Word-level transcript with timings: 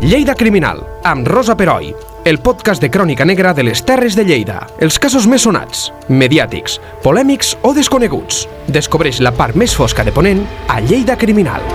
Lleida 0.00 0.36
Criminal, 0.36 0.78
amb 1.02 1.26
Rosa 1.26 1.56
Peroi, 1.58 1.88
el 2.24 2.36
podcast 2.38 2.78
de 2.80 2.86
crònica 2.88 3.24
negra 3.26 3.50
de 3.50 3.64
les 3.66 3.80
Terres 3.82 4.14
de 4.14 4.22
Lleida. 4.22 4.60
Els 4.78 4.94
casos 4.94 5.26
més 5.26 5.42
sonats, 5.42 5.88
mediàtics, 6.06 6.76
polèmics 7.02 7.56
o 7.66 7.72
desconeguts. 7.74 8.44
Descobreix 8.70 9.18
la 9.18 9.32
part 9.34 9.58
més 9.58 9.74
fosca 9.74 10.04
de 10.06 10.14
Ponent 10.14 10.44
a 10.70 10.78
Lleida 10.78 11.18
Criminal. 11.18 11.66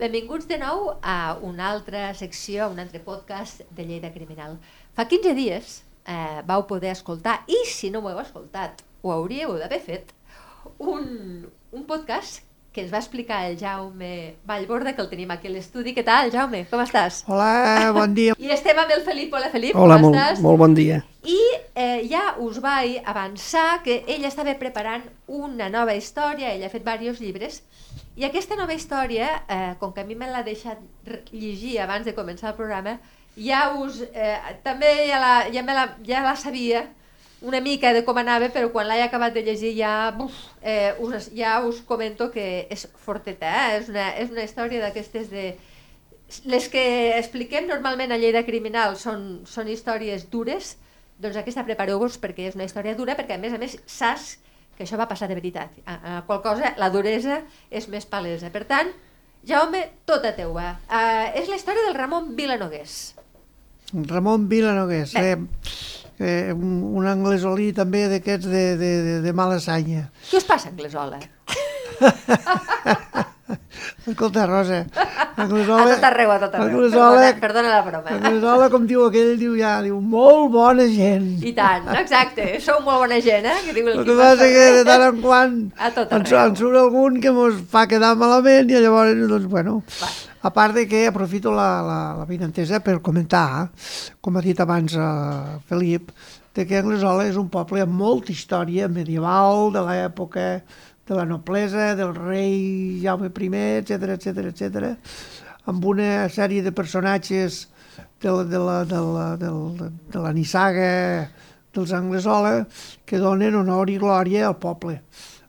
Benvinguts 0.00 0.48
de 0.48 0.62
nou 0.64 0.94
a 1.02 1.36
una 1.44 1.68
altra 1.74 2.08
secció, 2.16 2.64
a 2.64 2.72
un 2.72 2.80
altre 2.80 3.04
podcast 3.04 3.60
de 3.68 3.84
Lleida 3.84 4.14
Criminal. 4.16 4.56
Fa 4.96 5.04
15 5.12 5.36
dies 5.36 5.82
eh, 6.08 6.40
vau 6.48 6.64
poder 6.64 6.96
escoltar, 6.96 7.42
i 7.44 7.66
si 7.68 7.92
no 7.92 8.00
ho 8.00 8.08
heu 8.08 8.24
escoltat, 8.24 8.80
ho 9.04 9.12
hauríeu 9.12 9.58
d'haver 9.60 9.84
fet, 9.84 10.16
un, 10.80 11.44
un 11.76 11.84
podcast 11.84 12.47
que 12.72 12.82
ens 12.84 12.92
va 12.92 12.98
explicar 13.00 13.46
el 13.48 13.56
Jaume 13.58 14.36
Vallborda, 14.46 14.94
que 14.94 15.02
el 15.02 15.08
tenim 15.10 15.30
aquí 15.32 15.48
a 15.48 15.52
l'estudi. 15.52 15.94
Què 15.96 16.04
tal, 16.04 16.30
Jaume? 16.30 16.64
Com 16.70 16.82
estàs? 16.84 17.22
Hola, 17.26 17.90
bon 17.96 18.14
dia. 18.14 18.36
I 18.38 18.52
estem 18.54 18.78
amb 18.78 18.92
el 18.94 19.02
Felip. 19.06 19.32
Hola, 19.34 19.48
Felip, 19.50 19.76
Hola, 19.76 19.96
com 19.96 20.08
molt, 20.08 20.18
estàs? 20.18 20.42
molt 20.44 20.60
bon 20.60 20.76
dia. 20.76 21.00
I 21.28 21.38
eh, 21.74 22.02
ja 22.10 22.34
us 22.44 22.60
vaig 22.64 23.00
avançar 23.08 23.82
que 23.84 24.02
ell 24.06 24.24
estava 24.28 24.54
preparant 24.60 25.06
una 25.26 25.68
nova 25.72 25.96
història, 25.96 26.52
ell 26.54 26.64
ha 26.64 26.72
fet 26.72 26.84
diversos 26.84 27.20
llibres, 27.24 27.62
i 28.18 28.24
aquesta 28.26 28.56
nova 28.58 28.74
història, 28.74 29.30
eh, 29.48 29.74
com 29.80 29.92
que 29.92 30.02
a 30.02 30.06
mi 30.06 30.14
me 30.18 30.28
l'ha 30.30 30.44
deixat 30.46 30.78
llegir 31.32 31.78
abans 31.80 32.04
de 32.06 32.14
començar 32.14 32.52
el 32.52 32.56
programa, 32.60 32.98
ja 33.38 33.72
us, 33.78 34.02
eh, 34.12 34.36
també 34.64 34.92
ja 35.08 35.18
la, 35.22 35.34
ja, 35.54 35.62
me 35.62 35.74
la, 35.74 35.88
ja 36.06 36.22
la 36.24 36.36
sabia 36.36 36.84
una 37.40 37.60
mica 37.60 37.92
de 37.94 38.02
com 38.06 38.18
anava, 38.18 38.48
però 38.54 38.70
quan 38.74 38.88
l'he 38.88 39.02
acabat 39.04 39.34
de 39.36 39.44
llegir 39.46 39.74
ja, 39.76 40.10
buf, 40.16 40.34
eh, 40.62 40.94
us, 40.98 41.30
ja 41.36 41.58
us 41.66 41.80
comento 41.86 42.30
que 42.34 42.66
és 42.70 42.86
forteta, 43.04 43.46
eh? 43.46 43.78
és, 43.78 43.88
una, 43.92 44.08
és 44.18 44.32
una 44.34 44.46
història 44.46 44.82
d'aquestes 44.86 45.30
de... 45.30 45.52
Les 46.44 46.66
que 46.68 46.82
expliquem 47.16 47.64
normalment 47.70 48.12
a 48.12 48.18
Lleida 48.20 48.42
Criminal 48.44 48.98
són, 49.00 49.46
són 49.48 49.70
històries 49.72 50.26
dures, 50.28 50.74
doncs 51.18 51.38
aquesta 51.40 51.64
prepareu-vos 51.64 52.18
perquè 52.20 52.50
és 52.50 52.58
una 52.58 52.66
història 52.68 52.92
dura, 52.98 53.16
perquè 53.16 53.38
a 53.38 53.40
més 53.40 53.54
a 53.56 53.60
més 53.62 53.78
saps 53.86 54.34
que 54.76 54.84
això 54.84 54.98
va 55.00 55.08
passar 55.10 55.26
de 55.30 55.38
veritat. 55.38 55.72
A, 55.86 55.94
a 55.96 56.18
qual 56.26 56.42
cosa 56.44 56.74
la 56.78 56.90
duresa 56.94 57.40
és 57.70 57.88
més 57.90 58.06
palesa. 58.06 58.52
Per 58.54 58.66
tant, 58.68 58.92
Jaume, 59.48 59.80
tota 60.06 60.34
teua. 60.36 60.74
Uh, 60.90 61.30
és 61.38 61.48
la 61.48 61.56
història 61.56 61.86
del 61.86 61.96
Ramon 61.96 62.34
Vilanogués. 62.36 63.17
Ramon 63.92 64.48
Vilanogués, 64.48 65.14
Bé. 65.14 65.32
eh, 65.32 65.38
eh, 66.18 66.52
un, 66.52 66.82
un 67.00 67.06
anglesolí 67.08 67.70
també 67.72 68.06
d'aquests 68.12 68.46
de, 68.46 68.64
de, 68.76 68.90
de, 69.06 69.20
de 69.24 69.32
mala 69.32 69.58
sanya. 69.60 70.10
Què 70.30 70.36
us 70.42 70.44
passa, 70.48 70.68
Anglesola? 70.74 71.18
Escolta, 74.08 74.46
Rosa, 74.46 74.86
A 74.96 75.42
Anglesola... 75.44 75.94
tot 75.94 76.04
arreu, 76.04 76.30
a 76.32 76.38
tot 76.40 76.54
arreu. 76.54 76.68
Anglesola, 76.68 77.32
Perdona, 77.40 77.40
perdona 77.40 77.68
la 77.74 77.82
broma. 77.86 78.10
Anglesola, 78.16 78.68
com 78.72 78.86
diu 78.88 79.04
aquell, 79.06 79.34
diu 79.40 79.54
ja, 79.58 79.74
diu, 79.84 79.98
molt 80.00 80.50
bona 80.52 80.84
gent. 80.92 81.28
I 81.44 81.52
tant, 81.56 81.88
exacte. 82.00 82.46
Sou 82.64 82.80
molt 82.84 83.04
bona 83.04 83.20
gent, 83.24 83.46
eh? 83.48 83.56
Que 83.66 83.74
diu 83.76 83.88
el 83.88 84.00
El 84.00 84.06
que 84.08 84.16
passa 84.18 84.48
que 84.52 84.64
de 84.78 84.84
tant 84.88 85.04
en 85.08 85.20
quant 85.24 85.54
A 85.76 85.90
tot 85.96 86.12
arreu. 86.16 86.40
ens 86.48 86.58
surt 86.60 86.80
algun 86.80 87.20
que 87.24 87.32
mos 87.36 87.60
fa 87.72 87.86
quedar 87.88 88.14
malament 88.20 88.68
i 88.72 88.80
llavors, 88.84 89.16
doncs, 89.28 89.48
bueno, 89.52 89.82
Va. 90.00 90.10
A 90.40 90.52
part 90.54 90.74
de 90.74 90.86
que 90.86 91.06
aprofito 91.06 91.52
la, 91.52 91.82
la, 91.82 92.00
la 92.18 92.26
vinentesa 92.28 92.80
per 92.84 93.00
comentar, 93.02 93.70
com 94.20 94.36
ha 94.38 94.42
dit 94.44 94.60
abans 94.60 94.94
eh, 94.94 95.56
Felip, 95.66 96.12
de 96.54 96.66
que 96.66 96.78
Anglesola 96.78 97.26
és 97.28 97.38
un 97.38 97.48
poble 97.50 97.82
amb 97.82 97.94
molta 97.94 98.32
història 98.34 98.88
medieval 98.90 99.72
de 99.74 99.82
l'època 99.86 100.46
de 101.08 101.16
la 101.16 101.24
noblesa, 101.24 101.94
del 101.96 102.14
rei 102.14 103.00
Jaume 103.02 103.30
I, 103.30 103.50
etc 103.80 104.14
etc 104.14 104.46
etc, 104.52 104.94
amb 105.66 105.84
una 105.84 106.28
sèrie 106.28 106.62
de 106.62 106.72
personatges 106.72 107.66
de 108.20 108.30
la, 108.30 108.44
de 108.44 108.58
la, 108.58 108.84
de 108.84 109.00
la, 109.00 109.26
de 109.36 109.50
la, 109.50 109.90
de 110.12 110.22
la 110.22 110.32
nissaga 110.32 111.30
dels 111.74 111.92
Anglesola 111.92 112.66
que 113.06 113.18
donen 113.18 113.54
honor 113.54 113.90
i 113.90 113.98
glòria 113.98 114.46
al 114.48 114.58
poble. 114.58 115.00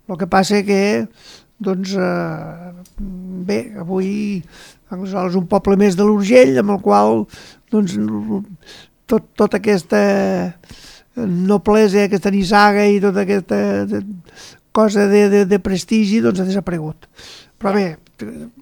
El 0.09 0.17
que 0.17 0.27
passa 0.27 0.61
que, 0.65 1.07
doncs, 1.59 1.93
eh, 1.93 2.71
bé, 3.49 3.59
avui 3.79 4.43
és 4.89 5.35
un 5.37 5.45
poble 5.51 5.75
més 5.77 5.95
de 5.99 6.03
l'Urgell, 6.07 6.57
amb 6.63 6.71
el 6.77 6.79
qual, 6.81 7.25
doncs, 7.71 7.93
tot, 9.09 9.27
tota 9.37 9.57
aquesta 9.59 9.99
noblesa, 11.19 12.05
aquesta 12.07 12.31
nissaga 12.31 12.85
i 12.87 12.99
tota 13.03 13.21
aquesta 13.25 13.85
de- 13.85 14.03
cosa 14.71 15.07
de, 15.09 15.27
de, 15.29 15.45
de 15.49 15.59
prestigi, 15.59 16.21
doncs, 16.23 16.39
ha 16.39 16.45
desaparegut. 16.47 17.07
Però 17.59 17.73
bé, 17.75 17.87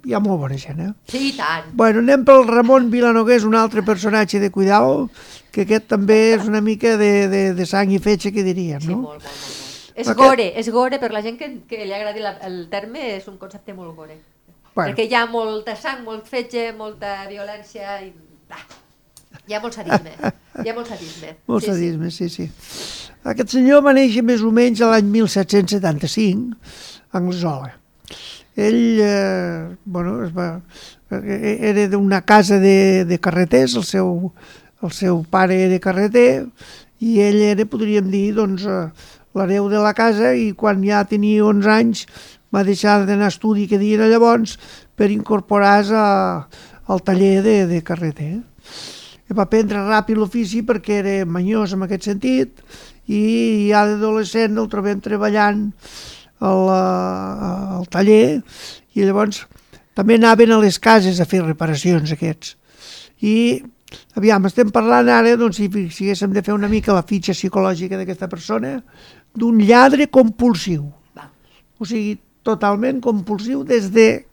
hi 0.08 0.14
ha 0.16 0.20
molt 0.24 0.40
bona 0.42 0.58
gent, 0.58 0.80
eh? 0.82 0.92
Sí, 1.12 1.30
i 1.30 1.34
tant. 1.38 1.68
Bueno, 1.78 2.00
anem 2.02 2.24
pel 2.26 2.48
Ramon 2.48 2.90
Vilanogués, 2.94 3.44
un 3.46 3.56
altre 3.60 3.84
personatge 3.86 4.40
de 4.42 4.50
cuidao, 4.54 5.10
que 5.54 5.66
aquest 5.68 5.88
també 5.92 6.18
és 6.38 6.48
una 6.50 6.62
mica 6.66 6.96
de, 6.98 7.12
de, 7.30 7.44
de 7.58 7.66
sang 7.70 7.92
i 7.94 8.00
fetge, 8.02 8.32
que 8.34 8.44
diríem, 8.46 8.82
Sí, 8.82 8.90
no? 8.90 9.02
molt, 9.04 9.22
molt, 9.22 9.24
molt. 9.24 9.32
molt. 9.32 9.64
És 9.98 10.06
Aquest- 10.12 10.20
gore, 10.22 10.48
és 10.62 10.68
gore, 10.70 11.00
per 11.02 11.10
la 11.10 11.24
gent 11.26 11.40
que, 11.40 11.48
que 11.68 11.86
li 11.86 11.94
agradi 11.94 12.22
la, 12.22 12.36
el 12.46 12.68
terme, 12.70 13.02
és 13.16 13.26
un 13.28 13.40
concepte 13.42 13.74
molt 13.74 13.96
gore. 13.98 14.20
Bueno. 14.76 14.92
Perquè 14.92 15.08
hi 15.10 15.16
ha 15.18 15.24
molta 15.26 15.74
sang, 15.76 16.04
molt 16.06 16.28
fetge, 16.30 16.70
molta 16.78 17.24
violència 17.26 17.98
i... 18.06 18.12
Ah, 18.54 18.62
hi 19.50 19.58
ha 19.58 19.62
molt 19.64 19.74
sadisme. 19.74 20.14
Hi 20.58 20.72
ha 20.72 20.74
molt 20.74 20.88
sadisme. 20.90 21.36
Molt 21.46 21.66
sí, 21.66 21.70
sadisme, 21.70 22.10
sí, 22.10 22.28
sí. 22.34 22.46
Aquest 23.30 23.52
senyor 23.54 23.84
va 23.86 23.92
néixer 23.94 24.24
més 24.26 24.42
o 24.42 24.50
menys 24.54 24.80
l'any 24.82 25.10
1775 25.14 26.56
a 27.12 27.20
Anglesola. 27.20 27.74
Ell, 28.58 28.80
eh, 29.06 29.76
bueno, 29.86 30.16
es 30.26 30.32
va, 30.34 30.48
eh, 31.14 31.58
era 31.70 31.86
d'una 31.92 32.24
casa 32.26 32.58
de, 32.58 33.06
de 33.06 33.20
carreters, 33.22 33.76
el 33.78 33.86
seu, 33.86 34.32
el 34.82 34.96
seu 34.98 35.22
pare 35.30 35.60
era 35.68 35.78
carreter, 35.84 36.48
i 37.06 37.20
ell 37.22 37.38
era, 37.52 37.68
podríem 37.70 38.10
dir, 38.10 38.32
doncs, 38.40 38.66
eh, 38.66 38.90
l'hereu 39.38 39.70
de 39.72 39.82
la 39.84 39.94
casa, 39.98 40.34
i 40.34 40.52
quan 40.58 40.84
ja 40.86 41.04
tenia 41.08 41.46
11 41.46 41.72
anys 41.74 42.06
va 42.54 42.66
deixar 42.68 43.04
d'anar 43.06 43.30
a 43.30 43.34
estudi 43.34 43.68
que 43.68 43.80
diuen 43.80 44.10
llavors 44.12 44.58
per 44.98 45.12
incorporar-se 45.14 45.98
al 46.88 47.04
taller 47.04 47.42
de, 47.44 47.58
de 47.70 47.82
carreter. 47.84 48.36
I 49.28 49.36
va 49.36 49.44
aprendre 49.44 49.84
ràpid 49.84 50.18
l'ofici 50.18 50.64
perquè 50.64 51.02
era 51.02 51.16
manyós 51.28 51.76
en 51.76 51.84
aquest 51.84 52.08
sentit 52.08 52.64
i 53.08 53.68
ja 53.70 53.84
d'adolescent 53.88 54.56
el 54.56 54.70
trobem 54.72 55.02
treballant 55.04 55.68
al, 56.40 56.70
al 56.72 57.88
taller 57.92 58.40
i 58.96 59.04
llavors 59.04 59.44
també 59.98 60.16
anaven 60.20 60.54
a 60.54 60.62
les 60.62 60.78
cases 60.80 61.20
a 61.20 61.26
fer 61.26 61.42
reparacions 61.44 62.12
aquests. 62.14 62.54
I 63.26 63.64
aviam, 64.20 64.46
estem 64.46 64.70
parlant 64.74 65.10
ara, 65.10 65.34
doncs, 65.40 65.58
si 65.58 65.68
haguéssim 65.68 66.34
de 66.36 66.44
fer 66.46 66.54
una 66.54 66.70
mica 66.70 66.94
la 66.94 67.06
fitxa 67.08 67.34
psicològica 67.34 67.98
d'aquesta 67.98 68.30
persona, 68.30 68.78
d'un 69.38 69.60
lladre 69.62 70.08
compulsiu. 70.10 70.88
O 71.80 71.86
sigui, 71.86 72.18
totalment 72.44 73.00
compulsiu 73.04 73.62
des 73.68 73.92
de, 73.94 74.26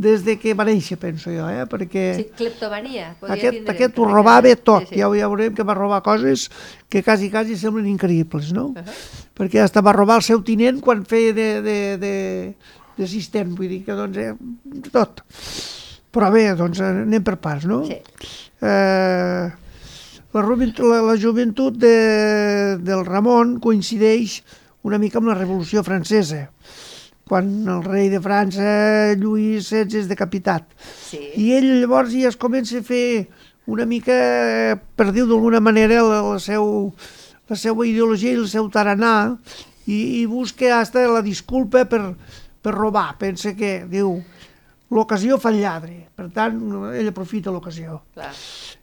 des 0.00 0.22
de 0.24 0.36
que 0.40 0.54
va 0.56 0.64
néixer, 0.64 0.96
penso 1.00 1.28
jo, 1.32 1.44
eh? 1.52 1.66
perquè... 1.68 2.04
Sí, 2.16 2.24
cleptomania. 2.38 3.10
Aquest, 3.20 3.58
tindre 3.58 3.74
aquest 3.74 3.98
ho 4.00 4.06
robava 4.08 4.52
tot, 4.56 4.86
Sí, 4.88 4.94
sí. 4.94 5.00
ja, 5.02 5.08
ho- 5.10 5.16
ja 5.18 5.28
veurem 5.28 5.52
que 5.56 5.64
va 5.66 5.74
robar 5.76 6.00
coses 6.06 6.46
que 6.88 7.02
quasi, 7.04 7.28
quasi 7.32 7.56
semblen 7.60 7.86
increïbles, 7.90 8.52
no? 8.56 8.68
Uh 8.72 8.80
-huh. 8.80 8.96
Perquè 9.36 9.60
hasta 9.60 9.82
va 9.84 9.92
robar 9.92 10.16
el 10.16 10.22
seu 10.22 10.40
tinent 10.42 10.80
quan 10.80 11.04
feia 11.04 11.32
de, 11.36 11.48
de, 11.60 11.78
de, 12.00 12.14
d'assistent, 12.96 13.52
vull 13.56 13.68
dir 13.68 13.84
que 13.84 13.92
doncs, 13.92 14.16
eh, 14.16 14.34
tot. 14.92 15.20
Però 16.12 16.30
bé, 16.32 16.54
doncs 16.56 16.80
anem 16.80 17.22
per 17.22 17.36
parts, 17.36 17.66
no? 17.68 17.84
Sí. 17.84 17.98
Eh, 18.62 19.50
la, 20.34 20.42
la, 20.42 21.00
la 21.06 21.16
joventut 21.20 21.76
de, 21.78 22.76
del 22.82 23.04
Ramon 23.06 23.58
coincideix 23.62 24.40
una 24.86 24.98
mica 24.98 25.18
amb 25.18 25.30
la 25.30 25.36
Revolució 25.38 25.82
Francesa, 25.82 26.46
quan 27.26 27.48
el 27.66 27.82
rei 27.82 28.08
de 28.12 28.20
França, 28.22 29.14
Lluís 29.18 29.70
XVI, 29.72 30.02
és 30.02 30.10
decapitat. 30.10 30.68
Sí. 31.08 31.20
I 31.42 31.52
ell 31.58 31.68
llavors 31.80 32.14
ja 32.14 32.30
es 32.30 32.38
comença 32.38 32.78
a 32.78 32.86
fer 32.86 33.26
una 33.66 33.86
mica, 33.86 34.14
per 34.94 35.10
dir-ho 35.10 35.26
d'alguna 35.32 35.60
manera, 35.60 36.02
la, 36.06 36.20
la, 36.22 36.38
seu, 36.42 36.92
la 37.50 37.58
seva 37.58 37.86
ideologia 37.86 38.36
i 38.36 38.38
el 38.38 38.46
seu 38.50 38.68
taranà 38.70 39.16
i, 39.86 40.22
i 40.22 40.26
busca 40.30 40.78
hasta 40.78 41.02
la 41.10 41.22
disculpa 41.22 41.82
per, 41.90 42.02
per 42.62 42.74
robar. 42.76 43.16
Pensa 43.18 43.56
que, 43.58 43.80
diu, 43.90 44.20
l'ocasió 44.90 45.38
fa 45.42 45.50
el 45.50 45.60
lladre. 45.62 45.98
Per 46.16 46.28
tant, 46.34 46.58
ell 46.94 47.10
aprofita 47.10 47.52
l'ocasió. 47.54 48.00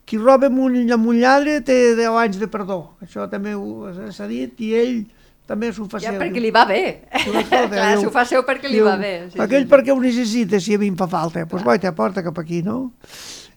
Qui 0.04 0.20
roba 0.20 0.50
amb 0.52 0.60
un, 0.66 0.80
amb 0.92 1.12
un 1.12 1.20
lladre 1.20 1.60
té 1.66 1.96
10 1.96 2.22
anys 2.26 2.40
de 2.42 2.50
perdó. 2.52 2.96
Això 3.04 3.28
també 3.32 3.56
s'ha 4.12 4.28
dit 4.32 4.60
i 4.66 4.74
ell 4.80 4.98
també 5.48 5.74
s'ho 5.76 5.86
fa 5.92 6.00
Ja 6.00 6.14
seu. 6.14 6.20
perquè 6.22 6.40
li 6.40 6.52
va 6.56 6.64
bé. 6.68 6.84
Diu- 7.26 8.04
s'ho 8.06 8.12
fa 8.12 8.24
seu 8.28 8.44
perquè 8.48 8.70
li 8.70 8.80
diu, 8.80 8.88
va 8.88 8.96
bé. 9.00 9.14
Sí, 9.32 9.40
aquell 9.44 9.66
sí. 9.66 9.72
perquè 9.72 9.92
ho 9.92 10.00
necessita 10.00 10.60
si 10.60 10.76
a 10.76 10.80
mi 10.80 10.92
em 10.92 11.00
fa 11.00 11.08
falta. 11.12 11.42
Doncs 11.42 11.52
pues, 11.52 11.66
guaita, 11.68 11.92
porta 11.96 12.24
cap 12.24 12.38
aquí, 12.40 12.62
no? 12.64 12.94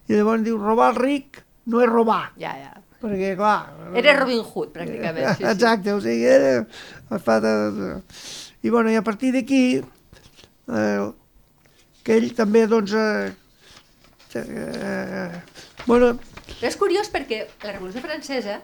I 0.06 0.18
llavors 0.18 0.42
diu, 0.46 0.58
robar 0.58 0.90
al 0.92 0.98
ric 0.98 1.42
no 1.70 1.82
és 1.82 1.90
robar. 1.90 2.32
Ja, 2.42 2.54
ja. 2.58 2.72
Perquè, 3.02 3.34
clar... 3.38 3.92
Era 3.94 4.16
Robin 4.18 4.40
Hood, 4.42 4.72
pràcticament. 4.74 5.36
Sí, 5.36 5.44
sí. 5.44 5.48
Exacte, 5.52 5.92
o 5.94 6.00
sigui, 6.00 6.24
era... 6.26 6.64
I, 8.62 8.70
bueno, 8.70 8.90
i 8.90 8.96
a 8.98 9.04
partir 9.06 9.30
d'aquí, 9.34 9.78
eh, 9.78 11.06
que 12.06 12.14
ell 12.20 12.30
també, 12.38 12.64
doncs, 12.70 12.94
eh, 12.94 13.32
eh, 14.38 15.42
bueno, 15.86 16.14
Però 16.56 16.70
és 16.70 16.76
curiós 16.78 17.08
perquè 17.12 17.42
la 17.64 17.72
Revolució 17.74 18.00
Francesa, 18.04 18.60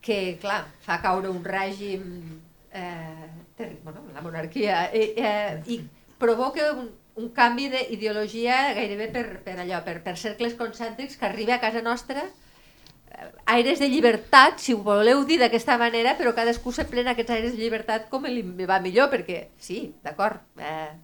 que, 0.00 0.38
clar, 0.40 0.62
fa 0.86 0.96
caure 1.04 1.28
un 1.28 1.42
règim, 1.44 2.06
eh, 2.72 3.26
terri- 3.58 3.78
bueno, 3.84 4.02
la 4.14 4.22
monarquia, 4.24 4.86
eh, 4.92 5.12
eh, 5.16 5.60
i 5.66 5.80
provoca 6.18 6.72
un, 6.72 6.88
un 7.20 7.28
canvi 7.36 7.68
d'ideologia 7.72 8.72
gairebé 8.74 9.08
per, 9.12 9.26
per 9.44 9.58
allò, 9.60 9.82
per, 9.84 10.00
per 10.02 10.16
cercles 10.16 10.56
concèntrics 10.56 11.16
que 11.20 11.26
arriba 11.28 11.56
a 11.56 11.60
casa 11.60 11.82
nostra 11.84 12.24
eh, 12.24 13.30
aires 13.52 13.78
de 13.78 13.90
llibertat, 13.92 14.58
si 14.58 14.72
ho 14.72 14.80
voleu 14.84 15.24
dir 15.28 15.38
d'aquesta 15.42 15.76
manera, 15.78 16.16
però 16.16 16.32
cadascú 16.34 16.72
se 16.72 16.88
pren 16.88 17.12
aquests 17.12 17.36
aires 17.36 17.52
de 17.52 17.60
llibertat 17.60 18.08
com 18.08 18.24
li 18.24 18.42
va 18.64 18.80
millor, 18.80 19.12
perquè 19.12 19.50
sí, 19.58 19.92
d'acord, 20.02 20.40
eh, 20.58 20.94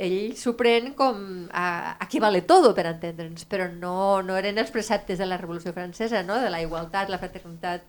ell 0.00 0.34
s'ho 0.38 0.54
pren 0.58 0.92
com 0.96 1.20
a, 1.52 1.96
aquí 2.00 2.20
vale 2.22 2.42
todo, 2.48 2.72
per 2.76 2.86
entendre'ns, 2.88 3.44
però 3.50 3.68
no, 3.72 4.22
no 4.24 4.38
eren 4.40 4.60
els 4.62 4.72
preceptes 4.72 5.20
de 5.20 5.28
la 5.28 5.38
Revolució 5.40 5.74
Francesa, 5.76 6.22
no? 6.26 6.38
de 6.40 6.50
la 6.52 6.62
igualtat, 6.64 7.12
la 7.12 7.20
fraternitat, 7.20 7.84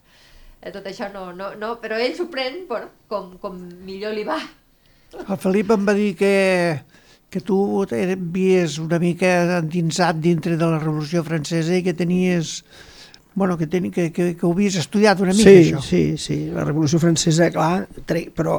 eh, 0.60 0.72
tot 0.74 0.88
això 0.92 1.08
no, 1.13 1.30
no, 1.36 1.54
no 1.60 1.75
però 1.84 2.00
ell 2.00 2.16
s'ho 2.18 2.28
pren 2.34 2.66
bueno, 2.69 2.92
com, 3.12 3.36
com 3.42 3.58
millor 3.88 4.16
li 4.18 4.25
va. 4.28 4.40
el 5.22 5.38
Felip 5.40 5.72
em 5.72 5.88
va 5.88 5.96
dir 5.98 6.12
que, 6.19 6.36
que 7.31 7.42
tu 7.48 7.58
havies 7.88 8.78
una 8.84 9.00
mica 9.00 9.34
endinsat 9.62 10.19
dintre 10.19 10.57
de 10.60 10.68
la 10.68 10.80
Revolució 10.84 11.24
Francesa 11.28 11.80
i 11.80 11.86
que 11.86 11.98
tenies... 11.98 12.62
Bueno, 13.33 13.57
que, 13.57 13.66
teni, 13.66 13.92
que, 13.92 14.12
que, 14.12 14.36
que 14.36 14.45
ho 14.45 14.51
havies 14.51 14.75
estudiat 14.75 15.19
una 15.24 15.31
mica, 15.31 15.50
Sí, 15.50 15.72
això. 15.72 15.81
sí, 15.81 16.18
sí, 16.18 16.36
la 16.51 16.66
Revolució 16.66 17.00
Francesa, 17.00 17.48
clar, 17.50 17.88
tre- 18.06 18.28
però 18.36 18.57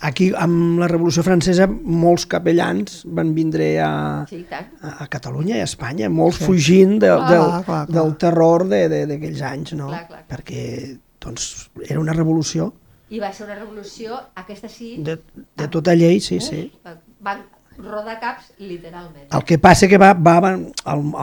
aquí 0.00 0.32
amb 0.36 0.80
la 0.80 0.88
Revolució 0.90 1.22
Francesa 1.22 1.68
molts 1.68 2.24
capellans 2.26 3.04
van 3.06 3.30
vindre 3.36 3.68
a, 3.80 4.24
Sí, 4.28 4.44
a 4.50 5.04
a 5.04 5.06
Catalunya 5.06 5.56
i 5.56 5.60
a 5.60 5.68
Espanya, 5.70 6.08
molts 6.10 6.38
sí. 6.40 6.44
fugint 6.50 6.96
de, 6.98 7.12
Clar, 7.14 7.28
del, 7.30 7.46
clar, 7.46 7.62
clar. 7.64 7.86
del 7.94 8.16
terror 8.16 8.66
de- 8.66 8.88
de- 8.88 9.06
d'aquells 9.06 9.42
anys, 9.42 9.72
no? 9.78 9.86
Clar, 9.92 10.08
clar. 10.08 10.24
Perquè 10.28 10.98
doncs, 11.20 11.70
era 11.88 12.00
una 12.00 12.12
revolució 12.12 12.72
I 13.10 13.20
va 13.20 13.30
ser 13.32 13.46
una 13.46 13.54
revolució, 13.54 14.18
aquesta 14.34 14.68
sí, 14.68 14.96
de, 14.98 15.14
de 15.56 15.68
tota 15.68 15.94
llei, 15.94 16.18
sí, 16.20 16.40
sí. 16.40 16.72
eh, 16.84 16.96
van 17.22 17.46
rodar 17.78 18.18
caps 18.20 18.50
literalment. 18.58 19.28
El 19.34 19.44
que 19.46 19.58
passa 19.62 19.86
que 19.88 19.98
va, 20.00 20.12
va, 20.14 20.36
va 20.42 20.50
el, 20.58 20.70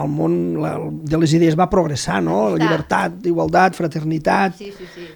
el 0.02 0.10
món 0.12 0.36
la, 0.62 0.74
de 0.80 1.20
les 1.20 1.34
idees 1.36 1.56
va 1.58 1.68
progressar, 1.70 2.22
no? 2.24 2.50
La 2.54 2.60
llibertat, 2.64 3.18
igualtat, 3.28 3.76
fraternitat, 3.76 4.56
Sí, 4.56 4.72
sí, 4.76 4.86
sí. 4.94 5.06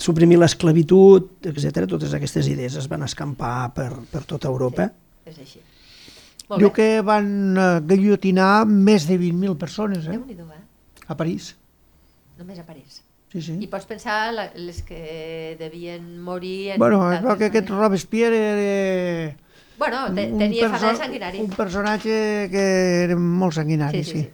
suprimir 0.00 0.38
l'esclavitud, 0.40 1.28
etc. 1.52 1.84
Totes 1.90 2.14
aquestes 2.16 2.48
idees 2.48 2.76
es 2.80 2.88
van 2.88 3.04
escampar 3.06 3.72
per, 3.76 3.90
per 4.10 4.24
tota 4.24 4.48
Europa. 4.48 4.88
És 5.28 5.38
així. 5.38 5.60
Molt 6.48 6.62
Diu 6.62 6.70
bé. 6.70 6.74
que 6.78 6.88
van 7.04 7.26
eh, 7.60 7.66
guillotinar 7.84 8.64
més 8.66 9.04
de 9.06 9.18
20.000 9.20 9.58
persones, 9.60 10.06
eh? 10.08 10.16
Eh? 10.16 10.62
A 11.08 11.16
París. 11.16 11.52
Només 12.38 12.58
a 12.58 12.64
París. 12.64 13.02
Sí, 13.28 13.42
sí. 13.44 13.58
I 13.60 13.66
pots 13.68 13.84
pensar 13.84 14.32
la, 14.32 14.46
les 14.56 14.80
que 14.88 15.54
devien 15.60 16.16
morir 16.24 16.70
en 16.72 16.78
Bueno, 16.80 17.02
es 17.12 17.20
veu 17.20 17.28
d'altres 17.28 17.50
que 17.52 17.58
aquest. 17.60 17.74
Robespierre 17.76 18.38
era... 18.40 19.36
Bueno, 19.78 20.06
te, 20.14 20.26
tenia 20.26 20.68
fama 20.68 20.78
de 20.78 20.86
perso- 20.86 21.02
sanguinari. 21.04 21.40
Un 21.40 21.50
personatge 21.54 22.48
que 22.50 22.64
era 23.04 23.16
molt 23.16 23.54
sanguinari, 23.54 24.02
Sí, 24.04 24.10
sí, 24.12 24.22
sí. 24.22 24.28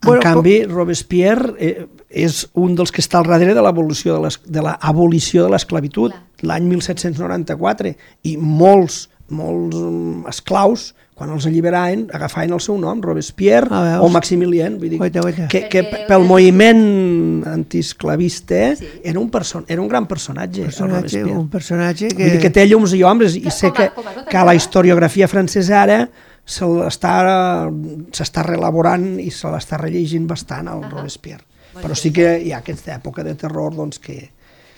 En 0.00 0.06
Bueno, 0.06 0.22
canvi, 0.22 0.62
Robespierre 0.70 1.54
eh, 1.58 1.86
és 2.08 2.44
un 2.54 2.76
dels 2.78 2.92
que 2.94 3.02
està 3.02 3.18
al 3.18 3.26
darrere 3.26 3.52
de 3.56 3.62
l'abolició 3.66 4.14
de 4.46 4.62
l'abolició 4.62 5.42
de 5.42 5.50
l'esclavitud 5.50 6.14
l'any 6.46 6.68
1794 6.70 7.96
i 8.30 8.36
molts, 8.38 9.08
molts 9.28 9.74
mm, 9.76 10.28
esclaus 10.30 10.92
quan 11.18 11.32
els 11.34 11.46
alliberaven 11.50 12.04
agafaven 12.14 12.52
el 12.54 12.60
seu 12.62 12.76
nom, 12.78 13.00
Robespierre 13.02 13.66
Ah, 13.74 13.80
veus? 13.82 14.04
o 14.06 14.08
Maximilien, 14.14 14.76
vull 14.78 14.92
dir, 14.92 15.00
Oita, 15.02 15.20
oita. 15.26 15.48
que, 15.50 15.64
que 15.68 15.82
pel 16.06 16.22
moviment 16.22 17.42
antiesclavista 17.50 18.76
Sí. 18.78 18.86
era, 19.02 19.18
un 19.18 19.28
person 19.30 19.64
era 19.66 19.82
un 19.82 19.88
gran 19.88 20.06
personatge, 20.06 20.60
el 20.62 20.66
personatge, 20.70 21.00
Robespierre. 21.18 21.38
un 21.38 21.48
personatge 21.50 22.08
que... 22.14 22.22
Vull 22.22 22.32
dir 22.36 22.40
que 22.46 22.50
té 22.54 22.66
llums 22.70 22.94
i 22.94 23.02
ombres 23.02 23.34
i 23.34 23.50
sé 23.50 23.72
que, 23.74 23.90
que 24.30 24.44
la 24.46 24.54
historiografia 24.54 25.26
francesa 25.28 25.82
ara 25.82 26.00
s'està 26.48 28.42
relaborant 28.46 29.18
i 29.20 29.30
se 29.34 29.50
l'està 29.52 29.78
rellegint 29.80 30.26
bastant 30.30 30.68
al 30.70 30.82
Ahà. 30.84 30.90
Robespierre. 30.94 31.44
Molt 31.74 31.84
Però 31.84 31.94
sí 31.98 32.10
que 32.14 32.38
hi 32.42 32.52
ha 32.54 32.62
aquesta 32.62 32.94
època 32.96 33.24
de 33.26 33.34
terror 33.38 33.74
doncs, 33.76 33.98
que, 34.02 34.30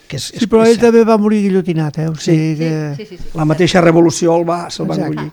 que 0.08 0.16
és, 0.18 0.30
Sí, 0.40 0.48
però 0.50 0.64
ell 0.66 0.78
també 0.82 1.04
va 1.06 1.16
morir 1.18 1.42
guillotinat, 1.44 1.98
eh? 2.02 2.08
O 2.10 2.16
sigui 2.16 2.54
Sí, 2.54 2.58
que... 2.58 2.72
sí, 2.96 3.06
sí, 3.06 3.16
sí. 3.20 3.30
la 3.38 3.44
mateixa 3.46 3.80
revolució 3.84 4.34
el 4.40 4.48
va, 4.48 4.64
se'l 4.70 4.88
va 4.90 4.96
engullir. 4.98 5.30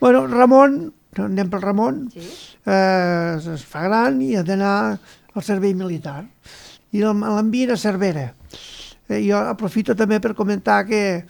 Bueno, 0.00 0.26
Ramon, 0.26 0.92
anem 1.20 1.50
pel 1.50 1.60
Ramon, 1.62 2.08
Sí. 2.12 2.20
eh, 2.66 3.36
es 3.54 3.64
fa 3.68 3.82
gran 3.84 4.20
i 4.22 4.34
ha 4.36 4.42
d'anar 4.42 4.98
al 5.34 5.42
servei 5.42 5.74
militar. 5.74 6.24
I 6.92 7.00
l'envien 7.04 7.70
a 7.70 7.76
Cervera. 7.76 8.32
Eh, 9.08 9.20
jo 9.28 9.36
aprofito 9.38 9.94
també 9.94 10.20
per 10.20 10.34
comentar 10.34 10.84
que 10.86 11.24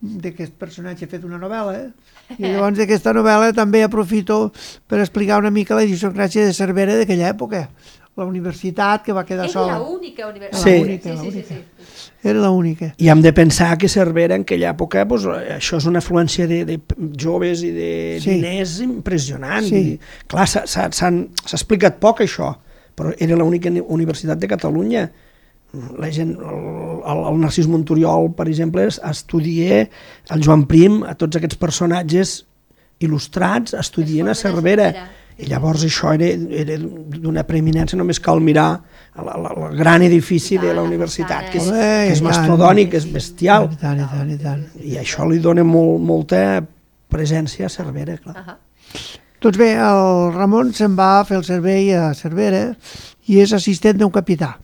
d'aquest 0.00 0.54
personatge 0.58 1.04
ha 1.06 1.08
fet 1.08 1.24
una 1.24 1.38
novel·la, 1.38 1.90
i 2.38 2.42
llavors 2.42 2.76
d'aquesta 2.78 3.12
novel·la 3.14 3.52
també 3.54 3.82
aprofito 3.82 4.52
per 4.86 5.00
explicar 5.00 5.38
una 5.38 5.50
mica 5.50 5.74
la 5.74 5.84
idiosincràsia 5.84 6.44
de 6.46 6.52
Cervera 6.54 6.96
d'aquella 6.96 7.28
època. 7.32 7.68
La 8.16 8.24
universitat 8.24 9.02
que 9.04 9.12
va 9.12 9.26
quedar 9.28 9.44
Era 9.44 9.52
sola. 9.52 9.78
l'única 9.78 10.26
universitat. 10.26 10.62
Sí. 10.62 10.98
Sí, 11.02 11.16
sí, 11.22 11.30
sí, 11.32 11.44
sí. 11.48 11.58
Era 12.24 12.40
l'única. 12.48 12.94
I 12.96 13.08
hem 13.12 13.20
de 13.20 13.32
pensar 13.36 13.76
que 13.76 13.88
Cervera 13.92 14.34
en 14.34 14.42
aquella 14.46 14.70
època 14.72 15.04
doncs, 15.04 15.26
això 15.58 15.76
és 15.76 15.84
una 15.86 16.00
afluència 16.00 16.46
de, 16.48 16.62
de 16.64 16.78
joves 17.20 17.62
i 17.62 17.70
de 17.76 17.90
Sí. 18.22 18.30
diners 18.38 18.80
impressionant. 18.80 19.64
Sí. 19.68 19.76
I, 19.76 20.00
clar, 20.26 20.46
s'ha- 20.48 20.88
explicat 21.52 21.98
poc 22.00 22.20
això, 22.24 22.54
però 22.96 23.12
era 23.18 23.36
l'única 23.36 23.68
ni- 23.70 23.84
universitat 23.84 24.38
de 24.38 24.48
Catalunya. 24.48 25.04
La 25.98 26.08
gent, 26.10 26.32
el, 26.40 27.02
el, 27.04 27.22
el 27.34 27.38
Narcís 27.42 27.66
Monturiol, 27.68 28.32
per 28.34 28.48
exemple, 28.48 28.86
es- 28.86 29.00
estudia 29.04 29.82
el 30.30 30.42
Joan 30.42 30.64
Prim, 30.66 31.02
a 31.04 31.14
tots 31.14 31.36
aquests 31.36 31.56
personatges 31.60 32.46
il·lustrats 32.98 33.74
estudien 33.78 34.28
a 34.28 34.34
Cervera. 34.34 34.90
Cervera. 34.92 35.10
I 35.36 35.50
llavors 35.50 35.82
això 35.84 36.14
era, 36.16 36.30
era 36.62 36.78
d'una 36.80 37.42
preeminència, 37.44 37.98
només 38.00 38.20
cal 38.24 38.40
mirar 38.40 38.70
el, 39.20 39.26
el, 39.28 39.48
el 39.66 39.76
gran 39.76 40.04
edifici 40.06 40.56
de 40.62 40.72
la 40.72 40.84
universitat, 40.86 41.50
que 41.52 41.60
és, 41.60 41.68
que 41.68 42.14
és 42.14 42.22
mastodònic, 42.24 42.96
és 42.96 43.04
bestial. 43.12 43.68
I 43.68 43.80
tant, 43.82 44.00
i 44.00 44.08
tant, 44.14 44.30
i 44.32 44.38
tant. 44.40 44.64
I 44.80 44.96
això 45.02 45.28
li 45.28 45.42
dona 45.44 45.66
molt, 45.66 46.00
molta 46.00 46.40
presència 47.12 47.68
a 47.68 47.72
Cervera, 47.72 48.16
clar. 48.22 48.40
Ahà. 48.40 48.56
Doncs 49.44 49.58
bé, 49.60 49.74
el 49.76 50.32
Ramon 50.32 50.72
se'n 50.74 50.96
va 50.96 51.18
a 51.18 51.24
fer 51.28 51.36
el 51.36 51.44
servei 51.44 51.90
a 51.94 52.08
Cervera 52.16 52.70
i 53.28 53.36
és 53.42 53.52
assistent 53.52 53.98
d'un 54.00 54.10
capità. 54.10 54.54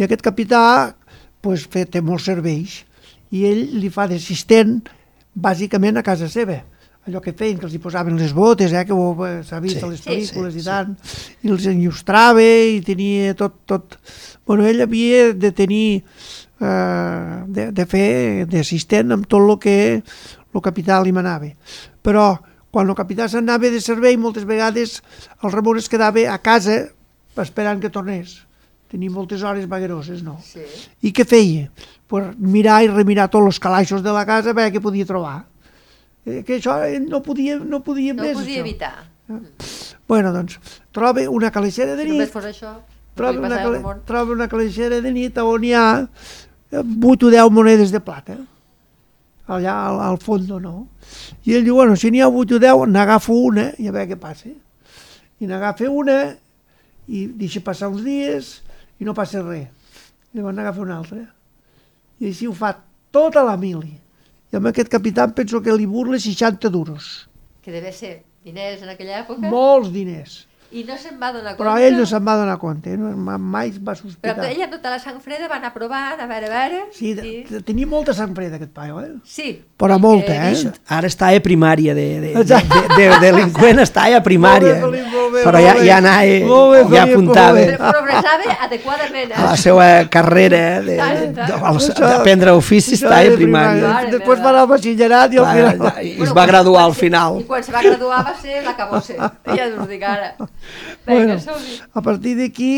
I 0.00 0.06
aquest 0.06 0.24
capità 0.24 0.62
pues, 1.44 1.66
fe, 1.70 1.84
té 1.84 2.00
molts 2.02 2.24
serveis 2.30 2.80
i 3.34 3.44
ell 3.50 3.60
li 3.82 3.90
fa 3.92 4.08
d'assistent 4.08 4.78
bàsicament 5.34 6.00
a 6.00 6.04
casa 6.06 6.30
seva. 6.32 6.62
Allò 7.04 7.20
que 7.20 7.34
feien, 7.36 7.58
que 7.60 7.66
els 7.68 7.74
hi 7.76 7.80
posaven 7.84 8.16
les 8.16 8.32
botes, 8.32 8.72
eh, 8.72 8.84
que 8.88 8.96
ho 8.96 9.10
eh, 9.26 9.42
s'ha 9.44 9.60
vist 9.60 9.76
Sí, 9.76 9.84
a 9.84 9.90
les 9.90 10.00
sí, 10.00 10.08
pel·lícules 10.08 10.54
sí, 10.54 10.62
i 10.62 10.64
sí. 10.64 10.68
tant, 10.70 10.94
i 11.44 11.52
els 11.52 11.66
enllustrava 11.68 12.44
i 12.44 12.80
tenia 12.86 13.34
tot... 13.36 13.60
tot... 13.68 13.98
Bueno, 14.44 14.64
ell 14.68 14.80
havia 14.84 15.34
de 15.36 15.50
tenir, 15.56 16.02
eh, 16.60 17.36
de, 17.58 17.68
de 17.76 17.86
fer 17.88 18.08
d'assistent 18.48 19.12
amb 19.12 19.28
tot 19.28 19.44
el 19.44 19.54
que 19.60 19.76
el 20.00 20.64
capità 20.64 21.02
li 21.04 21.12
manava. 21.12 21.52
Però 22.04 22.26
quan 22.74 22.88
el 22.88 22.96
capità 22.98 23.28
s'anava 23.28 23.68
de 23.70 23.80
servei, 23.84 24.16
moltes 24.16 24.48
vegades 24.48 24.98
el 25.42 25.52
Ramon 25.52 25.78
es 25.78 25.88
quedava 25.92 26.24
a 26.32 26.40
casa 26.42 26.80
esperant 27.40 27.80
que 27.84 27.92
tornés. 27.92 28.40
Tenia 28.90 29.12
moltes 29.12 29.42
hores 29.42 29.68
vagueroses, 29.68 30.22
no? 30.22 30.38
Sí. 30.44 30.64
I 31.02 31.12
què 31.12 31.26
feia? 31.28 31.68
Pues 32.08 32.32
mirar 32.38 32.80
i 32.84 32.90
remirar 32.92 33.28
tots 33.32 33.52
els 33.52 33.60
calaixos 33.60 34.04
de 34.04 34.12
la 34.14 34.24
casa 34.28 34.52
a 34.52 34.56
veure 34.56 34.72
què 34.72 34.82
podia 34.82 35.08
trobar. 35.08 35.42
Eh, 36.26 36.42
que 36.46 36.56
això 36.58 36.78
ell 36.88 37.04
no 37.08 37.20
podia, 37.22 37.58
no 37.58 37.82
podia 37.84 38.14
No 38.14 38.22
més, 38.22 38.36
ho 38.36 38.40
podia 38.40 38.60
això. 38.62 38.66
evitar. 38.66 38.94
Bueno, 40.08 40.32
doncs, 40.32 40.58
troba 40.92 41.28
una 41.30 41.50
calaixera 41.50 41.94
de 41.96 42.04
Si 42.04 42.10
només 42.10 42.26
nit, 42.28 42.32
fos 42.32 42.44
això, 42.44 42.74
troba 43.16 43.32
no 43.40 43.46
una, 43.46 43.58
Ramon. 43.62 44.00
troba 44.04 44.32
una 44.32 44.48
calaixera 44.48 45.00
de 45.00 45.12
nit 45.12 45.38
on 45.38 45.64
hi 45.64 45.72
ha 45.72 45.84
8 46.72 47.26
o 47.26 47.30
10 47.30 47.50
monedes 47.50 47.90
de 47.92 48.00
plata. 48.00 48.36
Allà 49.46 49.74
al, 49.88 50.00
al 50.00 50.18
fons, 50.18 50.48
no? 50.48 50.88
I 51.44 51.54
ell 51.58 51.64
diu, 51.64 51.74
bueno, 51.76 51.96
si 51.96 52.10
n'hi 52.10 52.20
ha 52.24 52.28
8 52.28 52.56
o 52.56 52.58
10, 52.58 52.86
n'agafo 52.88 53.34
una 53.44 53.70
i 53.78 53.88
a 53.88 53.92
veure 53.92 54.08
què 54.14 54.16
passa. 54.20 54.48
I 55.40 55.46
n'agafa 55.48 55.88
una 55.90 56.18
i 57.08 57.26
deixa 57.26 57.60
passar 57.60 57.88
uns 57.92 58.04
dies 58.04 58.62
i 59.00 59.04
no 59.04 59.12
passa 59.12 59.42
res. 59.44 59.68
Llavors 60.32 60.56
n'agafa 60.56 60.80
una 60.80 60.96
altra. 60.98 61.20
I 62.20 62.30
així 62.30 62.46
ho 62.48 62.54
fa 62.56 62.72
tota 63.12 63.42
la 63.44 63.56
mili. 63.60 63.92
I 64.54 64.56
amb 64.60 64.70
aquest 64.70 64.86
capità 64.92 65.26
penso 65.34 65.58
que 65.60 65.74
li 65.74 65.86
burla 65.90 66.18
60 66.22 66.70
duros. 66.70 67.28
Que 67.64 67.72
deve 67.74 67.90
ser 67.92 68.20
diners 68.46 68.82
en 68.84 68.90
aquella 68.92 69.24
època. 69.24 69.48
Molts 69.50 69.90
diners. 69.90 70.44
I 70.74 70.82
no 70.82 70.96
se'n 70.98 71.20
va 71.20 71.28
donar 71.30 71.52
Però 71.54 71.70
compte. 71.70 71.86
ell 71.86 71.96
no 72.00 72.04
se'n 72.06 72.24
va 72.26 72.32
donar 72.34 72.54
compte, 72.58 72.96
no, 72.98 73.12
ma- 73.16 73.36
mai 73.38 73.68
va 73.76 73.92
Però 73.92 74.00
sospitar. 74.00 74.34
que 74.40 74.48
ella 74.50 74.66
tota 74.70 74.90
la 74.90 74.98
sang 74.98 75.20
freda 75.22 75.46
va 75.46 75.60
anar 75.60 75.70
provant, 75.74 76.18
a 76.18 76.26
veure, 76.26 76.48
a 76.48 76.54
veure... 76.68 76.80
Sí, 76.90 77.12
de, 77.14 77.60
tenia 77.62 77.86
molta 77.86 78.12
sang 78.12 78.34
freda 78.34 78.56
aquest 78.58 78.72
paio, 78.74 78.98
eh? 79.00 79.12
sí. 79.22 79.52
Però 79.78 79.98
I 79.98 80.02
molta, 80.02 80.34
eh? 80.50 80.72
Ara 80.88 81.06
està 81.06 81.28
a 81.30 81.38
primària 81.44 81.94
de, 81.94 82.06
de, 82.24 82.32
de, 82.34 82.42
de, 82.42 82.82
de 82.96 83.20
delinqüent, 83.22 83.84
està 83.84 84.08
a 84.16 84.22
primària. 84.26 84.80
Molt 84.80 84.96
bé, 84.98 85.04
bé, 85.34 85.42
Però 85.44 85.60
ja, 85.62 85.74
ja 85.84 85.96
anava, 86.00 86.38
Molt 86.48 86.72
bé, 86.74 86.96
ja 86.96 87.02
apuntava 87.04 87.64
progressava 87.80 88.54
adequadament, 88.66 89.32
a 89.34 89.42
la 89.44 89.52
eh? 89.54 89.60
seva 89.64 89.86
carrera 90.14 90.62
de- 90.86 90.96
Tant, 90.98 91.34
de- 91.36 91.94
d'aprendre 92.00 92.54
oficis, 92.56 93.02
està 93.02 93.20
de 93.22 93.32
a 93.34 93.36
primària. 93.36 93.88
Mare 93.92 94.10
Després 94.14 94.40
va 94.44 94.50
anar 94.54 94.62
al 94.64 94.70
batxillerat 94.72 95.34
i 95.34 95.42
al 95.42 95.50
final... 95.52 95.84
ja, 95.84 95.94
I 96.02 96.14
es 96.28 96.32
va 96.40 96.46
graduar 96.46 96.84
al 96.88 96.94
final. 96.94 97.40
I 97.42 97.44
quan 97.50 97.62
se 97.66 97.72
va 97.74 97.82
graduar 97.84 98.22
va 98.30 98.34
ser 98.40 98.62
la 98.64 98.74
cabosse. 98.78 99.16
Ja 99.18 99.68
us 99.68 99.78
ho 99.82 99.86
dic 99.90 100.02
ara. 100.02 100.32
Vinga, 101.06 101.36
Bueno. 101.36 101.38
A 101.92 102.00
partir 102.00 102.36
d'aquí, 102.38 102.72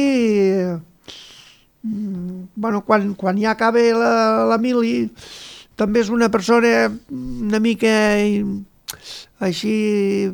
mm, 1.83 2.49
bueno, 2.57 2.85
quan, 2.85 3.15
quan 3.15 3.39
ja 3.39 3.51
acaba 3.53 3.79
la, 3.79 4.13
la 4.51 4.59
mili, 4.59 5.11
també 5.77 6.01
és 6.01 6.09
una 6.11 6.31
persona 6.33 6.89
una 7.11 7.61
mica 7.61 7.87
eh, 8.19 8.45
així 9.41 10.31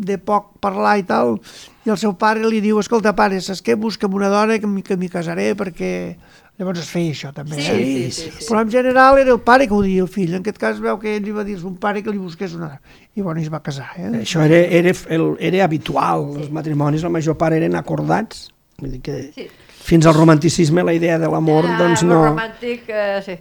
de 0.00 0.16
poc 0.18 0.54
parlar 0.64 0.96
i 0.98 1.04
tal, 1.08 1.36
i 1.84 1.90
el 1.92 1.98
seu 2.00 2.14
pare 2.16 2.46
li 2.48 2.60
diu, 2.64 2.78
escolta 2.80 3.12
pare, 3.16 3.40
saps 3.44 3.60
què? 3.64 3.76
Busca'm 3.76 4.14
una 4.16 4.30
dona 4.32 4.58
que 4.58 4.66
m'hi 4.70 5.08
casaré 5.12 5.54
perquè... 5.54 6.16
Llavors 6.60 6.82
es 6.82 6.90
feia 6.92 7.08
això 7.14 7.30
també. 7.32 7.56
Sí, 7.56 7.70
eh? 7.72 8.10
sí, 8.12 8.26
sí, 8.28 8.30
sí. 8.36 8.44
Però 8.44 8.60
en 8.60 8.68
general 8.68 9.16
era 9.16 9.32
el 9.32 9.38
pare 9.40 9.64
que 9.66 9.72
ho 9.72 9.78
dia 9.80 10.02
el 10.02 10.10
fill. 10.12 10.34
En 10.34 10.42
aquest 10.42 10.58
cas 10.60 10.76
veu 10.84 10.98
que 11.00 11.14
ell 11.16 11.22
li 11.24 11.32
va 11.32 11.40
dir 11.40 11.54
a 11.56 11.60
son 11.62 11.78
pare 11.80 12.02
que 12.04 12.12
li 12.12 12.18
busqués 12.20 12.52
una 12.52 12.66
dona. 12.74 12.80
I 13.16 13.22
bueno, 13.24 13.40
i 13.40 13.46
es 13.46 13.52
va 13.52 13.62
casar. 13.64 13.86
Eh? 13.96 14.10
Això 14.20 14.42
era, 14.44 14.58
era, 14.68 14.92
el, 15.08 15.24
era 15.40 15.62
habitual, 15.64 16.26
els 16.36 16.50
matrimonis 16.52 17.06
la 17.06 17.08
major 17.14 17.38
part 17.40 17.56
eren 17.56 17.78
acordats, 17.80 18.50
vull 18.76 18.92
dir 18.92 19.00
que 19.00 19.16
Sí. 19.32 19.46
fins 19.88 20.04
al 20.04 20.12
romanticisme 20.18 20.84
la 20.84 20.92
idea 20.92 21.16
de 21.18 21.32
l'amor 21.32 21.64
Ah, 21.64 21.78
doncs 21.80 22.02
no... 22.04 22.20
romàntic, 22.34 22.84
eh, 22.92 23.22
sí. 23.24 23.38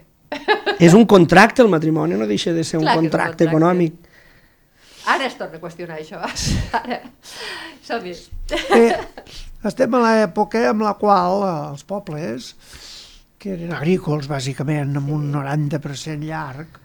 És 0.80 0.94
un 0.96 1.04
contracte, 1.06 1.62
el 1.62 1.68
matrimoni 1.68 2.16
no 2.16 2.26
deixa 2.26 2.54
de 2.56 2.64
ser 2.64 2.80
un 2.80 2.86
Clar 2.88 2.96
un 2.96 3.04
contracte 3.04 3.44
contracte. 3.44 3.52
econòmic. 3.52 3.94
Ara 5.10 5.26
es 5.30 5.36
torna 5.40 5.58
a 5.58 5.62
qüestionar 5.64 5.98
això. 6.02 6.20
Ara. 6.80 7.00
Som-hi. 7.88 8.14
Eh, 8.76 8.92
estem 9.66 9.96
a 9.98 10.02
l'època 10.06 10.62
en 10.72 10.84
la 10.86 10.94
qual 11.00 11.44
eh, 11.48 11.54
els 11.74 11.86
pobles, 11.90 12.52
que 13.40 13.54
eren 13.56 13.72
agrícoles 13.74 14.28
bàsicament, 14.30 14.92
amb 15.00 15.14
un 15.16 15.30
90% 15.34 16.28
llarg, 16.28 16.78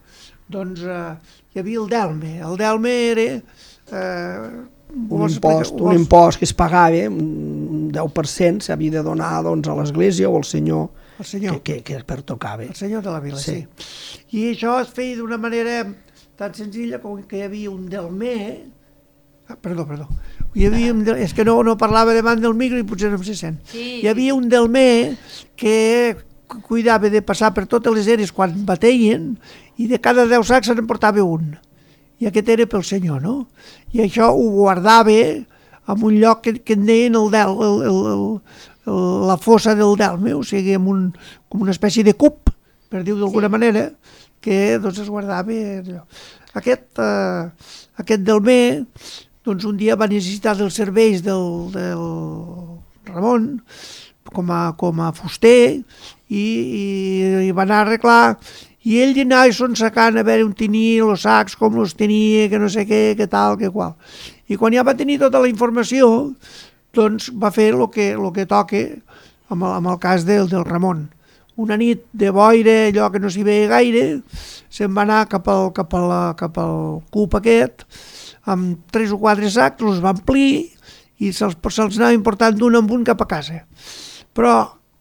doncs 0.48 0.84
eh, 0.86 1.00
hi 1.54 1.60
havia 1.64 1.82
el 1.82 1.90
delme. 1.92 2.36
El 2.50 2.56
delme 2.60 2.94
era... 3.14 3.26
Eh, 3.90 4.70
Un 4.94 5.24
impost, 5.26 5.74
un 5.82 5.96
impost 5.96 6.38
que 6.38 6.46
es 6.46 6.52
pagava, 6.54 7.00
un 7.10 7.88
10% 7.90 8.62
s'havia 8.62 8.92
de 8.92 9.00
donar 9.02 9.40
doncs, 9.42 9.66
a 9.66 9.74
l'església 9.74 10.28
o 10.30 10.36
al 10.38 10.44
senyor, 10.46 10.84
El 11.18 11.26
senyor. 11.26 11.56
que, 11.66 11.80
que, 11.82 11.96
que 11.96 12.04
pertocava. 12.06 12.62
El 12.62 12.76
senyor 12.78 13.02
de 13.02 13.10
la 13.10 13.18
vila, 13.24 13.40
sí. 13.42 13.56
Sí. 13.74 13.88
sí. 13.88 14.20
I 14.38 14.44
això 14.52 14.76
es 14.84 14.92
feia 14.94 15.16
d'una 15.18 15.40
manera 15.42 15.80
tan 16.36 16.54
senzilla 16.54 17.00
com 17.02 17.20
que 17.22 17.38
hi 17.38 17.42
havia 17.46 17.70
un 17.70 17.86
delmer... 17.90 18.66
Ah, 19.48 19.56
perdó, 19.60 19.84
perdó. 19.86 20.08
Hi 20.56 20.66
havia 20.70 20.92
un 20.94 21.02
del... 21.04 21.18
És 21.20 21.34
que 21.36 21.44
no, 21.44 21.58
no 21.62 21.76
parlava 21.78 22.14
davant 22.16 22.40
del 22.40 22.54
micro 22.56 22.78
i 22.80 22.86
potser 22.88 23.10
no 23.12 23.18
em 23.20 23.24
se 23.26 23.34
sent. 23.36 23.58
Sí, 23.68 24.00
Hi 24.02 24.08
havia 24.08 24.34
un 24.34 24.48
delmer 24.48 25.16
que 25.60 26.16
cu- 26.48 26.62
cuidava 26.64 27.10
de 27.12 27.20
passar 27.22 27.52
per 27.54 27.66
totes 27.68 27.92
les 27.94 28.08
eres 28.08 28.32
quan 28.32 28.54
bateien 28.66 29.34
i 29.76 29.86
de 29.90 30.00
cada 30.00 30.24
10 30.30 30.46
sacs 30.48 30.70
se 30.70 30.74
n'emportava 30.78 31.22
un. 31.26 31.52
I 32.22 32.30
aquest 32.30 32.48
era 32.54 32.66
pel 32.70 32.84
senyor, 32.86 33.20
no? 33.22 33.36
I 33.92 34.00
això 34.06 34.30
ho 34.32 34.48
guardava 34.54 35.12
en 35.12 35.44
un 36.08 36.14
lloc 36.22 36.40
que, 36.46 36.54
que 36.64 36.72
en 36.78 36.86
deien 36.88 37.18
el 37.20 37.28
del, 37.34 37.50
el, 37.68 37.82
el, 37.90 37.98
el, 38.14 38.22
el, 38.88 39.00
la 39.28 39.36
fossa 39.36 39.74
del 39.76 39.92
delme, 40.00 40.32
o 40.32 40.40
sigui, 40.46 40.78
un, 40.80 41.10
com 41.52 41.66
una 41.66 41.74
espècie 41.74 42.06
de 42.06 42.14
cup, 42.16 42.48
per 42.88 43.02
dir-ho 43.04 43.18
d'alguna 43.20 43.50
Sí. 43.50 43.52
manera, 43.58 43.82
que 44.44 44.78
doncs, 44.78 45.00
es 45.02 45.10
guardava 45.10 45.56
allò. 45.80 46.04
Aquest, 46.60 47.00
eh, 47.02 47.72
aquest 48.04 48.26
delmer, 48.26 48.84
doncs 49.44 49.64
un 49.68 49.78
dia 49.80 49.96
va 49.96 50.10
necessitar 50.10 50.54
dels 50.58 50.76
serveis 50.76 51.24
del, 51.24 51.72
del 51.74 52.04
Ramon 53.10 53.48
com 54.34 54.52
a, 54.52 54.60
com 54.78 55.00
a 55.04 55.10
fuster 55.16 55.82
i, 56.28 56.44
i, 56.44 56.84
i 57.48 57.50
va 57.56 57.66
anar 57.66 57.82
a 57.82 57.88
arreglar 57.88 58.36
i 58.84 58.98
ell 59.00 59.16
hi 59.16 59.24
anava 59.24 59.52
sonsacant 59.56 60.20
a 60.20 60.24
veure 60.26 60.44
on 60.44 60.52
tenia 60.56 61.04
els 61.06 61.24
sacs, 61.24 61.56
com 61.56 61.78
els 61.80 61.94
tenia, 61.96 62.50
que 62.52 62.60
no 62.60 62.68
sé 62.68 62.84
què, 62.84 63.02
que 63.16 63.26
tal, 63.32 63.56
que 63.56 63.70
qual. 63.72 63.94
I 64.44 64.58
quan 64.60 64.76
ja 64.76 64.84
va 64.84 64.96
tenir 64.98 65.16
tota 65.22 65.40
la 65.40 65.48
informació, 65.48 66.08
doncs 66.92 67.30
va 67.32 67.52
fer 67.54 67.70
el 67.72 67.86
que, 67.94 68.12
lo 68.20 68.28
que 68.36 68.44
toca 68.50 68.82
amb 69.48 69.64
amb 69.70 69.88
el 69.88 69.98
cas 70.02 70.28
del, 70.28 70.50
del 70.52 70.68
Ramon. 70.68 71.06
Una 71.56 71.76
nit 71.78 72.02
de 72.12 72.30
boira, 72.34 72.88
allò 72.88 73.10
que 73.14 73.20
no 73.22 73.30
s'hi 73.30 73.44
veia 73.46 73.70
gaire, 73.70 74.04
se'n 74.68 74.94
va 74.94 75.04
anar 75.06 75.24
cap 75.30 75.46
al, 75.52 75.68
cap, 75.76 75.92
a 75.94 76.00
la, 76.02 76.22
cap 76.38 76.58
al 76.58 77.02
cup 77.14 77.36
aquest, 77.38 77.84
amb 78.50 78.80
tres 78.92 79.12
o 79.14 79.20
quatre 79.22 79.50
sacs, 79.50 79.84
els 79.86 80.02
va 80.02 80.16
omplir 80.16 80.70
i 81.22 81.30
se'ls 81.30 81.54
se 81.54 81.84
anava 81.84 82.12
important 82.12 82.56
d'un 82.58 82.74
en 82.80 82.90
un 82.90 83.04
cap 83.06 83.22
a 83.22 83.28
casa. 83.30 83.62
Però 84.34 84.56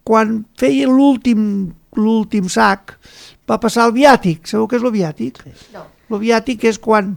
quan 0.06 0.44
feia 0.60 0.86
l'últim 0.86 1.74
l'últim 1.98 2.50
sac, 2.50 2.98
va 3.50 3.60
passar 3.62 3.88
el 3.90 3.94
viàtic. 3.96 4.48
Sabeu 4.50 4.68
què 4.70 4.80
és 4.80 4.86
el 4.86 4.94
viàtic? 4.94 5.44
No. 5.74 5.86
El 6.10 6.22
viàtic 6.24 6.66
és 6.70 6.80
quan 6.82 7.14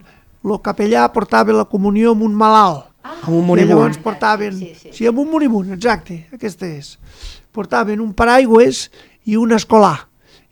el 0.46 0.60
capellà 0.64 1.06
portava 1.14 1.54
la 1.56 1.66
comunió 1.70 2.14
amb 2.14 2.26
un 2.26 2.36
malalt. 2.36 2.86
Amb 3.06 3.36
un 3.38 3.44
moribund. 3.46 3.70
llavors 3.70 3.98
portaven... 4.02 4.56
Sí, 4.58 4.72
sí. 4.74 4.92
sí, 4.92 5.06
amb 5.06 5.20
un 5.22 5.30
moribund, 5.30 5.70
exacte, 5.76 6.24
aquesta 6.34 6.66
és. 6.66 6.96
Portaven 7.54 8.02
un 8.02 8.10
paraigües 8.18 8.88
i 9.26 9.36
un 9.36 9.52
escolar. 9.52 10.06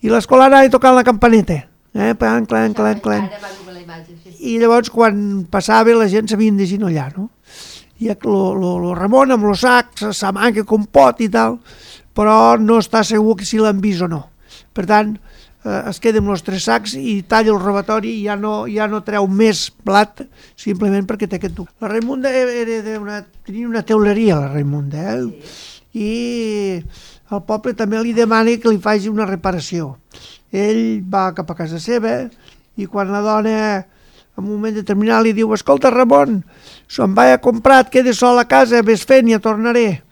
I 0.05 0.11
l'escolar 0.13 0.51
anava 0.51 0.71
tocant 0.73 0.97
la 0.97 1.07
campaneta. 1.07 1.63
Eh? 1.95 2.13
Clan, 2.19 2.47
clan, 2.51 2.75
clan, 2.75 3.01
clan. 3.01 3.31
Sí. 4.05 4.35
I 4.51 4.59
llavors 4.61 4.91
quan 4.91 5.47
passava 5.51 5.95
la 5.95 6.09
gent 6.11 6.29
s'havien 6.29 6.59
de 6.59 6.67
ginollar, 6.69 7.13
no? 7.17 7.31
I 8.03 8.11
lo 8.27 8.95
Ramon 8.99 9.31
amb 9.33 9.47
los 9.47 9.63
sacs, 9.63 10.09
sa 10.19 10.33
manca 10.35 10.65
com 10.67 10.85
pot 10.85 11.23
i 11.23 11.29
tal, 11.31 11.61
però 12.15 12.59
no 12.59 12.81
està 12.83 13.05
segur 13.07 13.37
que 13.39 13.47
si 13.47 13.63
l'han 13.63 13.81
vist 13.81 14.03
o 14.03 14.09
no. 14.11 14.21
Per 14.75 14.85
tant, 14.91 15.15
eh, 15.65 15.81
es 15.91 16.01
queda 16.03 16.19
amb 16.19 16.35
els 16.35 16.43
tres 16.43 16.67
sacs 16.67 16.97
i 16.99 17.21
talla 17.31 17.55
el 17.55 17.63
robatori 17.63 18.17
i 18.19 18.25
ja 18.27 18.35
no, 18.37 18.65
ja 18.67 18.89
no 18.91 19.05
treu 19.07 19.29
més 19.31 19.69
blat 19.87 20.25
simplement 20.59 21.07
perquè 21.07 21.31
té 21.31 21.39
aquest 21.39 21.55
duc. 21.55 21.71
La 21.81 21.93
Raimunda 21.95 22.35
era 22.35 22.99
una, 22.99 23.23
tenia 23.47 23.71
una 23.71 23.87
teuleria, 23.87 24.43
la 24.43 24.53
Raimunda, 24.53 25.15
eh? 25.15 25.47
i 25.95 26.83
el 27.33 27.43
poble 27.49 27.73
també 27.77 28.01
li 28.03 28.13
demana 28.13 28.53
que 28.61 28.73
li 28.73 28.81
faci 28.83 29.09
una 29.09 29.27
reparació. 29.29 29.95
Ell 30.53 31.01
va 31.11 31.33
cap 31.35 31.51
a 31.51 31.57
casa 31.59 31.81
seva 31.81 32.25
i 32.77 32.87
quan 32.87 33.13
la 33.13 33.23
dona 33.25 33.59
en 34.37 34.43
un 34.43 34.51
moment 34.51 34.75
determinat 34.75 35.23
li 35.23 35.33
diu 35.35 35.53
escolta 35.55 35.93
Ramon, 35.95 36.41
se'n 36.91 37.15
vaig 37.15 37.37
a 37.37 37.43
comprar, 37.43 37.85
et 37.85 37.93
quedes 37.93 38.19
sol 38.19 38.39
a 38.41 38.49
casa, 38.51 38.83
ves 38.83 39.07
fent 39.07 39.31
i 39.31 39.37
ja 39.37 39.43
tornaré. 39.43 40.03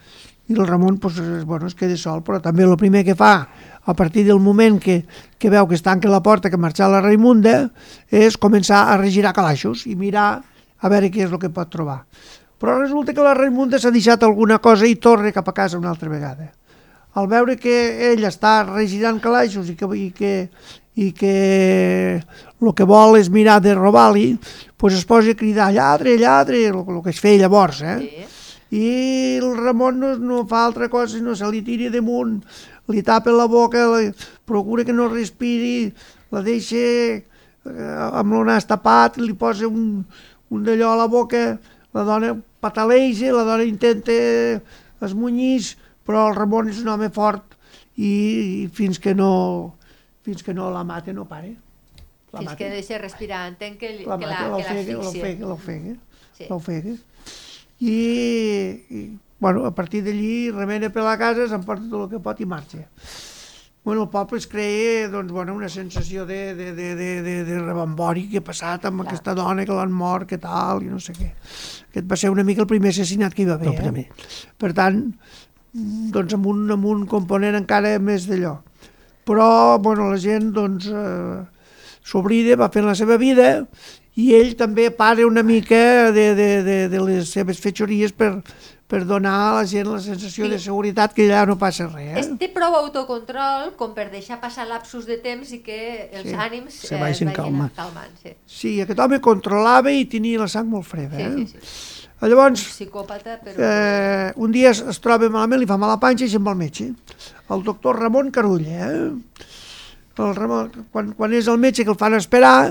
I 0.49 0.54
el 0.54 0.66
Ramon 0.66 0.99
pues, 0.99 1.19
bueno, 1.47 1.66
es 1.66 1.75
queda 1.75 1.97
sol, 1.99 2.23
però 2.23 2.40
també 2.42 2.64
el 2.66 2.76
primer 2.78 3.04
que 3.07 3.16
fa 3.19 3.49
a 3.85 3.95
partir 3.95 4.25
del 4.26 4.38
moment 4.38 4.78
que, 4.83 5.02
que 5.38 5.50
veu 5.50 5.66
que 5.66 5.75
es 5.75 5.83
tanca 5.83 6.11
la 6.11 6.23
porta, 6.23 6.50
que 6.50 6.61
marxa 6.61 6.90
la 6.90 7.02
Raimunda, 7.02 7.71
és 8.11 8.38
començar 8.38 8.87
a 8.90 8.97
regirar 9.00 9.35
calaixos 9.35 9.87
i 9.90 9.97
mirar 9.99 10.42
a 10.78 10.90
veure 10.90 11.11
què 11.11 11.26
és 11.26 11.33
el 11.33 11.42
que 11.42 11.50
pot 11.50 11.71
trobar. 11.71 12.02
Però 12.62 12.78
resulta 12.78 13.14
que 13.14 13.25
la 13.26 13.35
Raimunda 13.35 13.78
s'ha 13.83 13.90
deixat 13.90 14.23
alguna 14.23 14.61
cosa 14.62 14.87
i 14.87 14.95
torna 15.02 15.35
cap 15.35 15.49
a 15.50 15.54
casa 15.57 15.78
una 15.78 15.90
altra 15.90 16.11
vegada. 16.11 16.52
Al 17.14 17.28
veure 17.28 17.59
que 17.61 17.75
ell 18.12 18.25
està 18.25 18.62
regirant 18.64 19.21
calaixos 19.21 19.69
i 19.69 19.76
que, 19.76 19.88
i 19.99 20.11
que, 20.16 20.35
i 20.97 21.11
que 21.12 21.37
el 22.62 22.75
que 22.76 22.87
vol 22.88 23.19
és 23.19 23.28
mirar 23.33 23.59
de 23.61 23.75
robar-li, 23.76 24.38
pues 24.81 24.97
es 24.97 25.04
posa 25.04 25.35
a 25.35 25.38
cridar 25.38 25.73
lladre, 25.75 26.16
lladre, 26.19 26.64
el, 26.71 26.78
el 26.81 27.02
que 27.04 27.12
es 27.12 27.21
feia 27.21 27.45
llavors, 27.45 27.83
eh? 27.83 27.99
Sí. 28.00 28.28
I 28.73 28.87
el 29.37 29.50
Ramon 29.59 29.99
no, 30.00 30.14
no 30.16 30.47
fa 30.49 30.62
altra 30.64 30.88
cosa, 30.88 31.19
sinó 31.19 31.35
se 31.37 31.49
li 31.52 31.61
tira 31.61 31.90
damunt, 31.92 32.38
li 32.88 33.02
tapa 33.04 33.31
la 33.31 33.45
boca, 33.45 33.85
la, 33.90 34.00
procura 34.49 34.85
que 34.85 34.95
no 34.97 35.11
respiri, 35.12 35.92
la 36.33 36.40
deixa 36.40 36.81
eh, 36.81 37.21
amb 37.69 38.38
el 38.38 38.49
nas 38.49 38.64
tapat, 38.64 39.21
li 39.21 39.37
posa 39.37 39.69
un, 39.69 40.00
un 40.49 40.64
d'allò 40.64 40.95
a 40.95 41.02
la 41.02 41.09
boca, 41.12 41.42
la 41.92 42.07
dona 42.09 42.33
pataleja, 42.64 43.35
la 43.37 43.45
dona 43.45 43.69
intenta 43.69 44.16
esmunyir, 45.04 45.75
però 46.06 46.28
el 46.30 46.37
Ramon 46.37 46.68
és 46.73 46.80
un 46.82 46.88
home 46.94 47.11
fort 47.14 47.56
i, 47.97 48.09
i 48.64 48.68
fins 48.73 48.99
que 49.02 49.14
no 49.14 49.75
fins 50.23 50.42
que 50.47 50.54
no 50.54 50.71
la 50.71 50.85
mata 50.87 51.12
no 51.12 51.25
pare. 51.26 51.54
La 52.32 52.38
Fins 52.40 52.52
mata. 52.52 52.56
que 52.62 52.71
deixa 52.71 52.97
respirar, 52.99 53.42
entenc 53.50 53.76
que, 53.80 53.90
la 54.06 54.16
que 54.16 54.26
mata, 54.26 54.49
la, 54.49 54.56
que 54.62 54.73
l'ofega, 54.73 54.97
l'asfixia. 54.97 54.97
l'ofega, 55.02 55.47
l'ofega, 55.47 55.97
Sí. 56.38 56.47
l'ofega. 56.49 56.94
I, 57.80 57.97
i, 58.88 59.18
bueno, 59.40 59.66
a 59.66 59.75
partir 59.75 60.04
d'allí 60.06 60.50
remena 60.54 60.88
per 60.94 61.02
la 61.02 61.16
casa, 61.18 61.49
s'emporta 61.50 61.88
tot 61.90 62.06
el 62.06 62.11
que 62.14 62.21
pot 62.23 62.40
i 62.40 62.47
marxa. 62.47 62.85
Bueno, 63.82 64.04
el 64.06 64.11
poble 64.14 64.38
es 64.38 64.47
creia 64.47 65.09
doncs, 65.11 65.32
bueno, 65.35 65.56
una 65.59 65.68
sensació 65.68 66.25
de, 66.25 66.54
de, 66.54 66.68
de, 66.73 66.94
de, 66.94 67.09
de, 67.26 67.35
de 67.44 67.59
rebambori 67.59 68.28
que 68.30 68.38
ha 68.38 68.44
passat 68.47 68.85
amb 68.87 69.02
Clar. 69.02 69.09
aquesta 69.11 69.35
dona 69.35 69.64
que 69.66 69.75
l'han 69.75 69.90
mort, 69.90 70.28
que 70.30 70.38
tal, 70.38 70.85
i 70.87 70.90
no 70.92 71.00
sé 71.02 71.16
què. 71.18 71.32
Aquest 71.90 72.06
va 72.06 72.16
ser 72.21 72.30
una 72.30 72.44
mica 72.47 72.62
el 72.62 72.71
primer 72.71 72.92
assassinat 72.94 73.35
que 73.35 73.42
hi 73.42 73.49
va 73.50 73.59
haver. 73.59 73.75
Primer. 73.80 74.04
Eh? 74.06 74.30
Per 74.56 74.71
tant, 74.78 75.02
doncs 75.73 76.35
amb 76.37 76.47
un, 76.47 76.67
amb 76.71 76.85
un 76.85 77.07
component 77.09 77.57
encara 77.57 77.95
més 77.99 78.26
d'allò. 78.29 78.59
Però, 79.25 79.79
bueno, 79.81 80.11
la 80.11 80.19
gent, 80.19 80.50
doncs, 80.52 80.87
eh, 80.91 81.41
s'oblida, 82.05 82.57
va 82.59 82.69
fent 82.75 82.85
la 82.88 82.97
seva 82.99 83.17
vida 83.17 83.67
i 84.19 84.33
ell 84.37 84.57
també 84.59 84.91
para 84.91 85.25
una 85.26 85.43
mica 85.47 86.11
de, 86.12 86.35
de, 86.37 86.49
de, 86.67 86.76
de 86.93 87.00
les 87.00 87.31
seves 87.31 87.61
fetxories 87.62 88.12
per, 88.12 88.43
per 88.91 89.05
donar 89.09 89.33
a 89.33 89.52
la 89.61 89.62
gent 89.64 89.87
la 89.88 90.00
sensació 90.05 90.50
de 90.50 90.59
seguretat 90.61 91.14
que 91.17 91.25
allà 91.31 91.47
no 91.49 91.57
passa 91.57 91.87
res. 91.88 92.19
Es 92.19 92.26
Eh? 92.26 92.37
té 92.43 92.50
prou 92.52 92.75
autocontrol 92.76 93.71
com 93.79 93.95
per 93.95 94.11
deixar 94.12 94.41
passar 94.43 94.67
lapsos 94.69 95.07
de 95.09 95.17
temps 95.23 95.55
i 95.55 95.62
que 95.64 96.11
els 96.12 96.29
Sí. 96.29 96.35
ànims 96.35 96.75
Se 96.91 96.99
vagin 97.00 97.31
calmant. 97.33 97.73
calmant 97.79 98.12
sí. 98.21 98.35
Sí, 98.45 98.75
aquest 98.83 98.99
home 99.00 99.21
controlava 99.21 99.91
i 99.95 100.05
tenia 100.05 100.43
la 100.43 100.49
sang 100.49 100.69
molt 100.69 100.85
freda. 100.85 101.17
Sí, 101.17 101.23
Eh? 101.23 101.47
sí, 101.47 101.57
sí. 101.62 102.01
Llavors, 102.23 102.62
Psicòpata, 102.76 103.41
però... 103.43 103.57
eh, 103.59 104.33
un 104.37 104.52
dia 104.55 104.71
es, 104.71 104.81
es 104.93 105.00
troba 105.02 105.26
malament, 105.26 105.59
li 105.59 105.67
fa 105.67 105.79
mal 105.81 105.91
a 105.91 105.97
la 105.97 106.02
panxa 106.02 106.29
i 106.29 106.31
se'n 106.31 106.45
va 106.47 106.52
al 106.55 106.61
metge. 106.61 106.93
El 107.50 107.64
doctor 107.67 107.99
Ramon 107.99 108.31
Carulla. 108.31 108.91
Eh? 108.91 109.47
El 110.23 110.35
Ramon, 110.37 110.71
quan, 110.93 111.11
quan 111.19 111.35
és 111.35 111.49
el 111.50 111.59
metge 111.59 111.83
que 111.83 111.91
el 111.91 111.99
fan 111.99 112.14
esperar, 112.14 112.71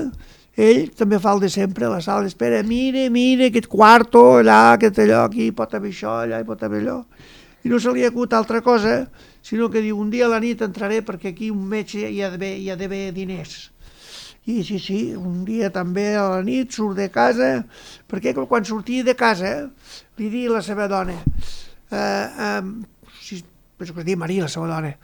ell 0.56 0.86
també 0.96 1.18
fa 1.20 1.34
el 1.36 1.42
de 1.44 1.50
sempre, 1.52 1.86
a 1.88 1.92
la 1.92 2.00
sala 2.04 2.24
d'espera, 2.24 2.62
mire, 2.64 3.08
mire, 3.10 3.50
aquest 3.50 3.68
quarto, 3.72 4.38
allà, 4.40 4.74
aquest 4.78 5.02
allò, 5.04 5.26
aquí 5.26 5.50
pot 5.56 5.74
haver 5.74 5.92
això, 5.92 6.22
allà 6.22 6.40
hi 6.40 6.48
pot 6.48 6.62
haver 6.62 6.80
allò. 6.84 7.00
I 7.62 7.70
no 7.72 7.78
se 7.80 7.92
li 7.94 8.04
acut 8.04 8.32
altra 8.32 8.60
cosa, 8.64 9.02
sinó 9.42 9.68
que 9.70 9.82
diu, 9.84 9.98
un 9.98 10.10
dia 10.10 10.26
a 10.26 10.32
la 10.32 10.40
nit 10.40 10.62
entraré 10.64 11.02
perquè 11.04 11.32
aquí 11.32 11.50
un 11.52 11.64
metge 11.68 12.08
hi 12.08 12.22
ha 12.22 12.32
d'haver 12.32 13.04
diners. 13.12 13.71
I 14.44 14.64
sí, 14.66 14.78
sí, 14.82 15.14
un 15.14 15.44
dia 15.46 15.68
també 15.70 16.16
a 16.18 16.24
la 16.32 16.40
nit 16.42 16.72
surt 16.74 16.96
de 16.98 17.06
casa, 17.14 17.60
perquè 18.10 18.32
quan 18.34 18.64
sortia 18.66 19.04
de 19.06 19.14
casa 19.14 19.52
li 20.18 20.30
diu 20.32 20.50
a 20.50 20.56
la 20.56 20.62
seva 20.66 20.88
dona, 20.90 21.14
eh, 21.14 22.26
eh, 22.48 22.62
si, 23.22 23.38
penso 23.78 23.94
que 23.94 24.02
es 24.02 24.06
diu 24.08 24.18
Maria, 24.18 24.48
la 24.48 24.50
seva 24.50 24.66
dona, 24.66 24.96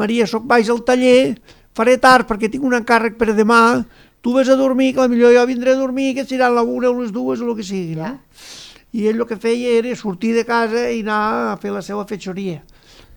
Maria, 0.00 0.24
sóc 0.26 0.46
baix 0.48 0.70
al 0.72 0.80
taller, 0.88 1.36
faré 1.76 1.98
tard 2.00 2.24
perquè 2.28 2.48
tinc 2.48 2.64
un 2.64 2.78
encàrrec 2.78 3.18
per 3.20 3.34
demà, 3.36 3.84
tu 4.24 4.32
vés 4.32 4.48
a 4.48 4.56
dormir, 4.56 4.94
que 4.96 5.08
millor 5.12 5.34
jo 5.36 5.44
vindré 5.46 5.76
a 5.76 5.82
dormir, 5.82 6.14
que 6.16 6.24
seran 6.24 6.56
la 6.56 6.64
una 6.64 6.88
o 6.88 6.96
les 7.02 7.12
dues 7.12 7.40
o 7.44 7.50
el 7.50 7.56
que 7.60 7.62
sigui, 7.68 7.98
no? 8.00 8.14
I 8.96 9.10
ell 9.10 9.20
el 9.20 9.26
que 9.28 9.36
feia 9.36 9.76
era 9.76 9.92
sortir 9.94 10.32
de 10.34 10.46
casa 10.48 10.88
i 10.88 11.02
anar 11.04 11.52
a 11.52 11.56
fer 11.60 11.70
la 11.74 11.82
seva 11.84 12.06
fetxoria. 12.08 12.62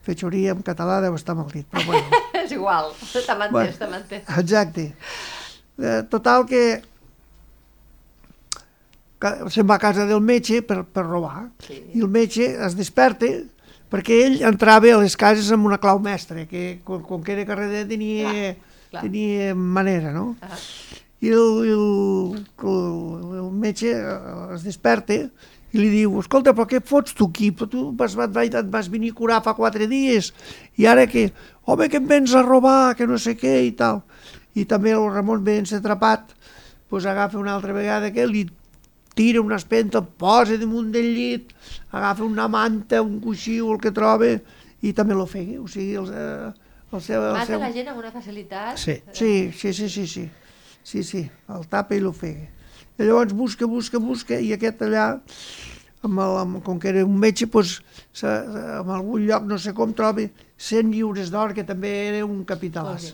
Fetxoria 0.04 0.52
en 0.52 0.62
català 0.66 1.00
deu 1.00 1.16
estar 1.16 1.38
mal 1.40 1.48
dit, 1.54 1.64
però 1.72 1.86
bueno. 1.88 2.20
És 2.44 2.52
igual, 2.52 2.92
t'ha 3.00 3.36
Bueno. 3.38 3.54
mantès, 3.56 3.80
t'ha 3.80 3.88
mantès. 3.88 4.28
Exacte. 4.44 4.90
Eh, 5.80 6.02
total 6.12 6.44
que, 6.50 6.82
que 9.20 9.30
se'n 9.52 9.68
va 9.68 9.78
a 9.78 9.84
casa 9.84 10.06
del 10.08 10.22
metge 10.24 10.62
per, 10.66 10.82
per 10.88 11.06
robar 11.08 11.46
Sí. 11.66 11.78
i 11.96 12.02
el 12.04 12.10
metge 12.12 12.50
es 12.68 12.76
desperta 12.76 13.28
perquè 13.92 14.18
ell 14.26 14.42
entrava 14.48 14.92
a 14.94 15.00
les 15.02 15.16
cases 15.18 15.50
amb 15.56 15.66
una 15.70 15.80
clau 15.82 16.00
mestra 16.04 16.46
que 16.50 16.80
com, 16.86 17.02
com 17.04 17.24
que 17.24 17.34
era 17.38 17.46
carrer 17.48 17.86
tenia, 17.90 18.30
Clar, 18.30 18.56
clar. 18.92 19.04
tenia 19.08 19.54
manera, 19.56 20.12
no? 20.14 20.36
Ah. 20.42 20.58
I 21.22 21.32
el, 21.36 21.64
el, 21.68 22.44
el, 22.64 23.40
el 23.42 23.50
metge 23.60 23.90
eh, 23.92 24.54
es 24.56 24.64
desperta 24.64 25.16
i 25.70 25.78
li 25.78 25.90
diu, 25.92 26.16
escolta, 26.22 26.54
però 26.56 26.66
què 26.70 26.80
fots 26.82 27.14
tu 27.14 27.28
aquí? 27.30 27.52
Però 27.52 27.68
tu 27.70 27.90
vas, 27.98 28.16
vas, 28.18 28.32
vas, 28.34 28.48
et 28.50 28.70
vas 28.72 28.88
venir 28.90 29.12
a 29.12 29.18
curar 29.18 29.42
fa 29.46 29.54
quatre 29.58 29.86
dies 29.92 30.32
i 30.80 30.88
ara 30.90 31.04
que, 31.12 31.28
home, 31.68 31.90
que 31.92 32.00
em 32.00 32.08
vens 32.10 32.34
a 32.34 32.42
robar, 32.46 32.96
que 32.98 33.06
no 33.10 33.20
sé 33.22 33.36
què 33.38 33.60
i 33.68 33.74
tal. 33.78 34.00
I 34.58 34.66
també 34.66 34.96
el 34.96 35.06
Ramon 35.14 35.44
ben 35.46 35.68
atrapat, 35.76 36.34
doncs 36.90 37.06
agafa 37.06 37.38
una 37.38 37.54
altra 37.54 37.74
vegada 37.74 38.12
que 38.12 38.26
li 38.28 38.48
tira 39.16 39.42
una 39.42 39.58
espenta, 39.60 40.02
posa 40.02 40.58
damunt 40.58 40.92
del 40.94 41.12
llit, 41.14 41.54
agafa 41.92 42.24
una 42.24 42.48
manta, 42.48 43.02
un 43.02 43.20
coixí 43.20 43.60
o 43.62 43.74
el 43.74 43.82
que 43.84 43.92
troba 43.92 44.32
i 44.82 44.94
també 44.96 45.18
l'ofega. 45.18 45.60
O 45.62 45.68
sigui, 45.68 45.98
el, 46.00 46.08
eh, 46.14 46.70
el 46.94 47.02
seu... 47.04 47.24
El 47.24 47.36
Mata 47.36 47.52
seu... 47.52 47.60
la 47.60 47.72
gent 47.76 47.90
amb 47.92 48.00
una 48.00 48.14
facilitat. 48.14 48.80
Sí. 48.80 49.00
Sí, 49.12 49.52
sí, 49.56 49.74
sí, 49.74 49.90
sí, 49.90 50.08
sí. 50.08 50.30
Sí, 50.90 51.04
sí, 51.04 51.26
el 51.54 51.68
tapa 51.70 51.98
i 51.98 52.02
l'ofega. 52.02 52.48
I 53.00 53.06
llavors 53.06 53.36
busca, 53.36 53.68
busca, 53.68 54.00
busca, 54.02 54.40
i 54.40 54.54
aquest 54.56 54.82
allà, 54.88 55.04
amb 56.08 56.22
el, 56.24 56.38
amb, 56.40 56.62
com 56.64 56.80
que 56.80 56.90
era 56.94 57.04
un 57.06 57.20
metge, 57.20 57.48
doncs, 57.52 57.76
se, 58.16 58.32
en 58.80 58.90
algun 58.96 59.28
lloc, 59.28 59.46
no 59.48 59.60
sé 59.60 59.76
com, 59.76 59.92
troba 59.96 60.26
100 60.70 60.96
lliures 60.96 61.32
d'or, 61.32 61.54
que 61.56 61.68
també 61.68 61.92
era 62.08 62.24
un 62.26 62.42
capitalàs. 62.48 63.12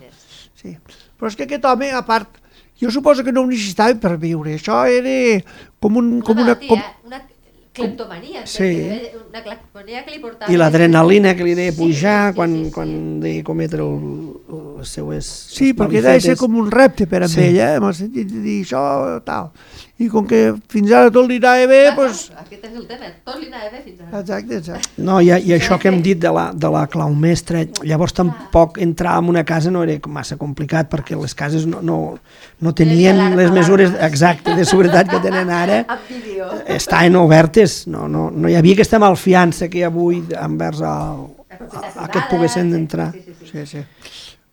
Sí. 0.62 0.78
Però 1.20 1.28
és 1.32 1.36
que 1.40 1.48
aquest 1.48 1.66
home, 1.66 1.92
a 1.96 2.02
part, 2.06 2.42
jo 2.82 2.92
suposo 2.92 3.24
que 3.24 3.32
no 3.32 3.42
ho 3.46 3.48
necessitava 3.48 3.96
per 4.00 4.18
viure. 4.20 4.58
Això 4.58 4.84
era 4.92 5.42
com, 5.80 5.98
un, 6.02 6.20
com 6.22 6.42
una, 6.44 6.56
Com, 6.60 6.82
una 7.08 7.22
cleptomania, 7.76 8.46
Sí. 8.48 8.70
una 9.30 9.42
cleptomania 9.44 10.04
que 10.06 10.12
li 10.16 10.20
portava... 10.24 10.52
I 10.52 10.56
l'adrenalina 10.60 11.34
que 11.36 11.44
li 11.44 11.56
deia 11.58 11.74
Sí, 11.74 11.78
pujar 11.82 12.32
sí, 12.32 12.36
quan, 12.38 12.54
sí, 12.56 12.66
sí. 12.66 12.72
quan 12.72 12.94
deia 13.20 13.44
cometre 13.44 13.82
el, 13.84 13.98
les 14.80 14.94
seues 14.96 15.28
sí, 15.52 15.74
perquè 15.76 16.02
deia 16.04 16.22
ser 16.24 16.38
com 16.40 16.56
un 16.56 16.70
repte 16.72 17.08
per 17.08 17.24
a 17.26 17.28
Sí. 17.28 17.42
ell, 17.50 17.60
eh? 17.60 17.74
en 17.76 17.84
el 17.84 17.94
sentit 17.98 18.32
de 18.32 18.40
dir 18.46 18.62
això, 18.64 18.86
tal. 19.28 19.52
I 19.98 20.10
com 20.12 20.26
que 20.28 20.40
fins 20.68 20.90
ara 20.92 21.08
tot 21.16 21.24
li 21.30 21.38
anava 21.40 21.68
bé, 21.72 21.78
Ah, 21.88 21.94
doncs... 21.96 22.26
no, 22.34 22.42
Aquest 22.42 22.66
és 22.68 22.74
el 22.76 22.84
tema, 22.90 23.08
tot 23.24 23.38
li 23.40 23.46
anava 23.48 23.70
bé 23.72 23.80
fins 23.86 24.02
ara. 24.04 24.20
Exacte, 24.20 24.58
exacte. 24.58 24.90
No, 25.08 25.22
i, 25.24 25.30
i 25.32 25.54
això 25.56 25.78
que 25.80 25.88
hem 25.88 26.02
dit 26.04 26.20
de 26.20 26.32
la, 26.36 26.50
de 26.52 26.72
la 26.74 26.82
clau 26.92 27.14
mestra, 27.16 27.62
llavors 27.88 28.12
tampoc 28.18 28.76
entrar 28.84 29.14
en 29.22 29.30
una 29.32 29.46
casa 29.48 29.72
no 29.72 29.86
era 29.86 29.96
massa 30.12 30.36
complicat 30.36 30.90
perquè 30.92 31.16
les 31.16 31.32
cases 31.34 31.64
no, 31.66 31.80
no, 31.82 32.00
no 32.60 32.74
tenien 32.76 33.38
les 33.40 33.54
mesures 33.56 33.94
exactes 34.10 34.58
de 34.60 34.66
seguretat 34.68 35.08
que 35.14 35.22
tenen 35.24 35.50
ara. 35.50 35.80
Estaven 36.76 37.16
obertes, 37.16 37.86
no, 37.88 38.10
no, 38.12 38.28
no 38.36 38.52
hi 38.52 38.58
havia 38.60 38.76
aquesta 38.76 39.00
malfiança 39.00 39.70
que 39.72 39.80
hi 39.80 39.86
ha 39.88 39.92
avui 39.94 40.20
envers 40.42 40.82
el, 40.84 41.24
a, 41.56 41.86
a 42.04 42.10
que 42.12 42.26
poguessin 42.34 42.68
sí, 42.74 42.82
entrar. 42.82 43.14
Sí, 43.16 43.24
sí, 43.24 43.38
sí. 43.46 43.52
Sí, 43.54 43.66
sí. 43.78 43.86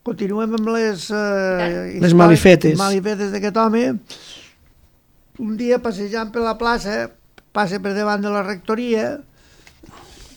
Continuem 0.06 0.54
amb 0.58 0.70
les... 0.74 1.08
Eh, 1.14 1.98
Les 2.02 2.14
malifetes. 2.18 2.78
malifetes 2.78 3.34
d'aquest 3.34 3.58
home. 3.58 3.82
Un 5.40 5.56
dia 5.56 5.78
passejant 5.80 6.32
per 6.32 6.42
la 6.44 6.58
plaça, 6.60 7.06
passa 7.56 7.80
per 7.80 7.94
davant 7.96 8.20
de 8.20 8.32
la 8.32 8.42
rectoria, 8.44 9.20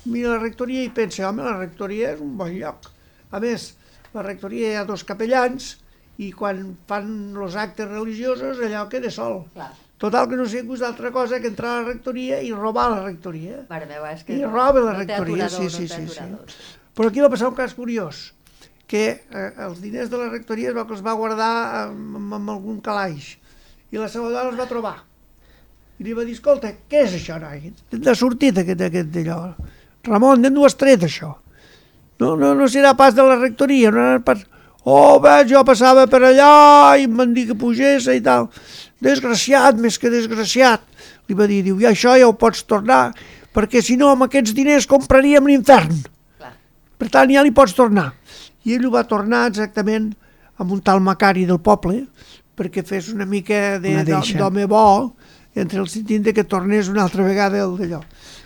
mira 0.05 0.35
la 0.35 0.39
rectoria 0.39 0.85
i 0.85 0.91
pensa, 0.95 1.27
home, 1.27 1.43
la 1.43 1.57
rectoria 1.57 2.13
és 2.13 2.21
un 2.23 2.35
bon 2.39 2.53
lloc. 2.55 2.87
A 3.35 3.41
més, 3.43 3.73
la 4.15 4.23
rectoria 4.23 4.71
hi 4.71 4.77
ha 4.79 4.85
dos 4.87 5.03
capellans 5.03 5.73
i 6.23 6.29
quan 6.31 6.61
fan 6.87 7.09
els 7.35 7.57
actes 7.59 7.89
religiosos 7.89 8.61
allò 8.63 8.85
queda 8.91 9.11
sol. 9.11 9.41
Clar. 9.55 9.73
Total 9.99 10.27
que 10.31 10.39
no 10.39 10.45
sé 10.47 10.61
gust 10.67 10.83
d'altra 10.83 11.11
cosa 11.15 11.39
que 11.39 11.47
entrar 11.51 11.71
a 11.71 11.81
la 11.81 11.89
rectoria 11.89 12.41
i 12.43 12.51
robar 12.55 12.89
la 12.91 13.03
rectoria. 13.03 13.61
Mare 13.69 13.87
meva, 13.87 14.11
és 14.11 14.23
que... 14.27 14.35
I 14.35 14.47
roba 14.47 14.83
la 14.83 14.93
no 14.93 14.99
rectoria, 15.01 15.47
sí, 15.49 15.69
sí, 15.71 15.87
no 15.87 15.95
sí, 15.95 16.07
sí. 16.11 16.65
Però 16.95 17.11
aquí 17.11 17.23
va 17.23 17.31
passar 17.31 17.49
un 17.51 17.55
cas 17.55 17.75
curiós, 17.75 18.29
que 18.91 19.05
eh, 19.11 19.47
els 19.65 19.79
diners 19.83 20.11
de 20.11 20.19
la 20.19 20.27
rectoria 20.31 20.71
es 20.71 20.75
veu 20.75 20.87
que 20.87 20.95
els 20.95 21.03
va 21.03 21.15
guardar 21.19 21.51
amb, 21.85 22.35
amb 22.39 22.53
algun 22.53 22.81
calaix, 22.83 23.33
i 23.95 23.99
la 24.01 24.09
seva 24.11 24.27
dona 24.27 24.49
els 24.49 24.59
va 24.59 24.67
trobar. 24.67 24.97
I 25.95 26.03
li 26.03 26.13
va 26.15 26.25
dir, 26.27 26.35
escolta, 26.35 26.73
què 26.91 27.05
és 27.05 27.13
això, 27.15 27.37
noi? 27.39 27.71
D'on 27.93 28.09
ha 28.11 28.15
sortit 28.19 28.57
aquest, 28.59 28.81
aquest 28.89 29.13
d'allò? 29.13 29.37
Ramon, 30.03 30.43
d'on 30.43 30.57
ho 30.59 30.65
has 30.67 30.75
tret, 30.75 31.05
això? 31.07 31.31
No, 32.19 32.33
no, 32.39 32.51
no 32.59 32.67
serà 32.71 32.91
pas 32.99 33.15
de 33.15 33.23
la 33.23 33.39
rectoria, 33.39 33.93
no 33.95 34.03
era 34.03 34.19
pas... 34.23 34.43
Oh, 34.85 35.15
veig, 35.23 35.47
jo 35.49 35.63
passava 35.65 36.03
per 36.11 36.19
allà 36.27 36.49
i 36.99 37.07
em 37.07 37.15
van 37.17 37.31
dir 37.33 37.47
que 37.49 37.55
pugés 37.57 38.05
i 38.11 38.19
tal. 38.21 38.51
Desgraciat, 39.01 39.79
més 39.81 39.97
que 39.97 40.11
desgraciat. 40.13 40.83
Li 41.25 41.37
va 41.39 41.47
dir, 41.49 41.63
diu, 41.65 41.79
i 41.81 41.87
això 41.89 42.13
ja 42.19 42.27
ho 42.29 42.35
pots 42.37 42.67
tornar, 42.69 43.07
perquè 43.55 43.81
si 43.81 43.95
no 43.97 44.11
amb 44.11 44.27
aquests 44.27 44.53
diners 44.53 44.85
compraríem 44.91 45.47
l'infern. 45.49 46.03
Per 46.99 47.09
tant, 47.11 47.31
ja 47.31 47.41
li 47.43 47.55
pots 47.55 47.73
tornar. 47.75 48.11
I 48.67 48.75
ell 48.75 48.85
ho 48.85 48.93
va 48.93 49.07
tornar 49.07 49.47
exactament 49.49 50.11
amb 50.61 50.75
un 50.75 50.83
tal 50.85 51.01
Macari 51.03 51.47
del 51.49 51.63
poble, 51.63 52.05
perquè 52.55 52.83
fes 52.87 53.09
una 53.13 53.25
mica 53.25 53.79
d'home 53.79 54.65
bo, 54.67 55.15
entre 55.55 55.79
el 55.79 55.87
sentit 55.87 56.21
de 56.23 56.33
que 56.33 56.43
tornés 56.43 56.87
una 56.91 57.03
altra 57.03 57.23
vegada 57.23 57.61
el 57.63 57.75
d'allò. 57.77 58.01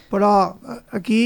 Però 0.10 0.32
eh, 0.66 0.80
aquí, 0.98 1.22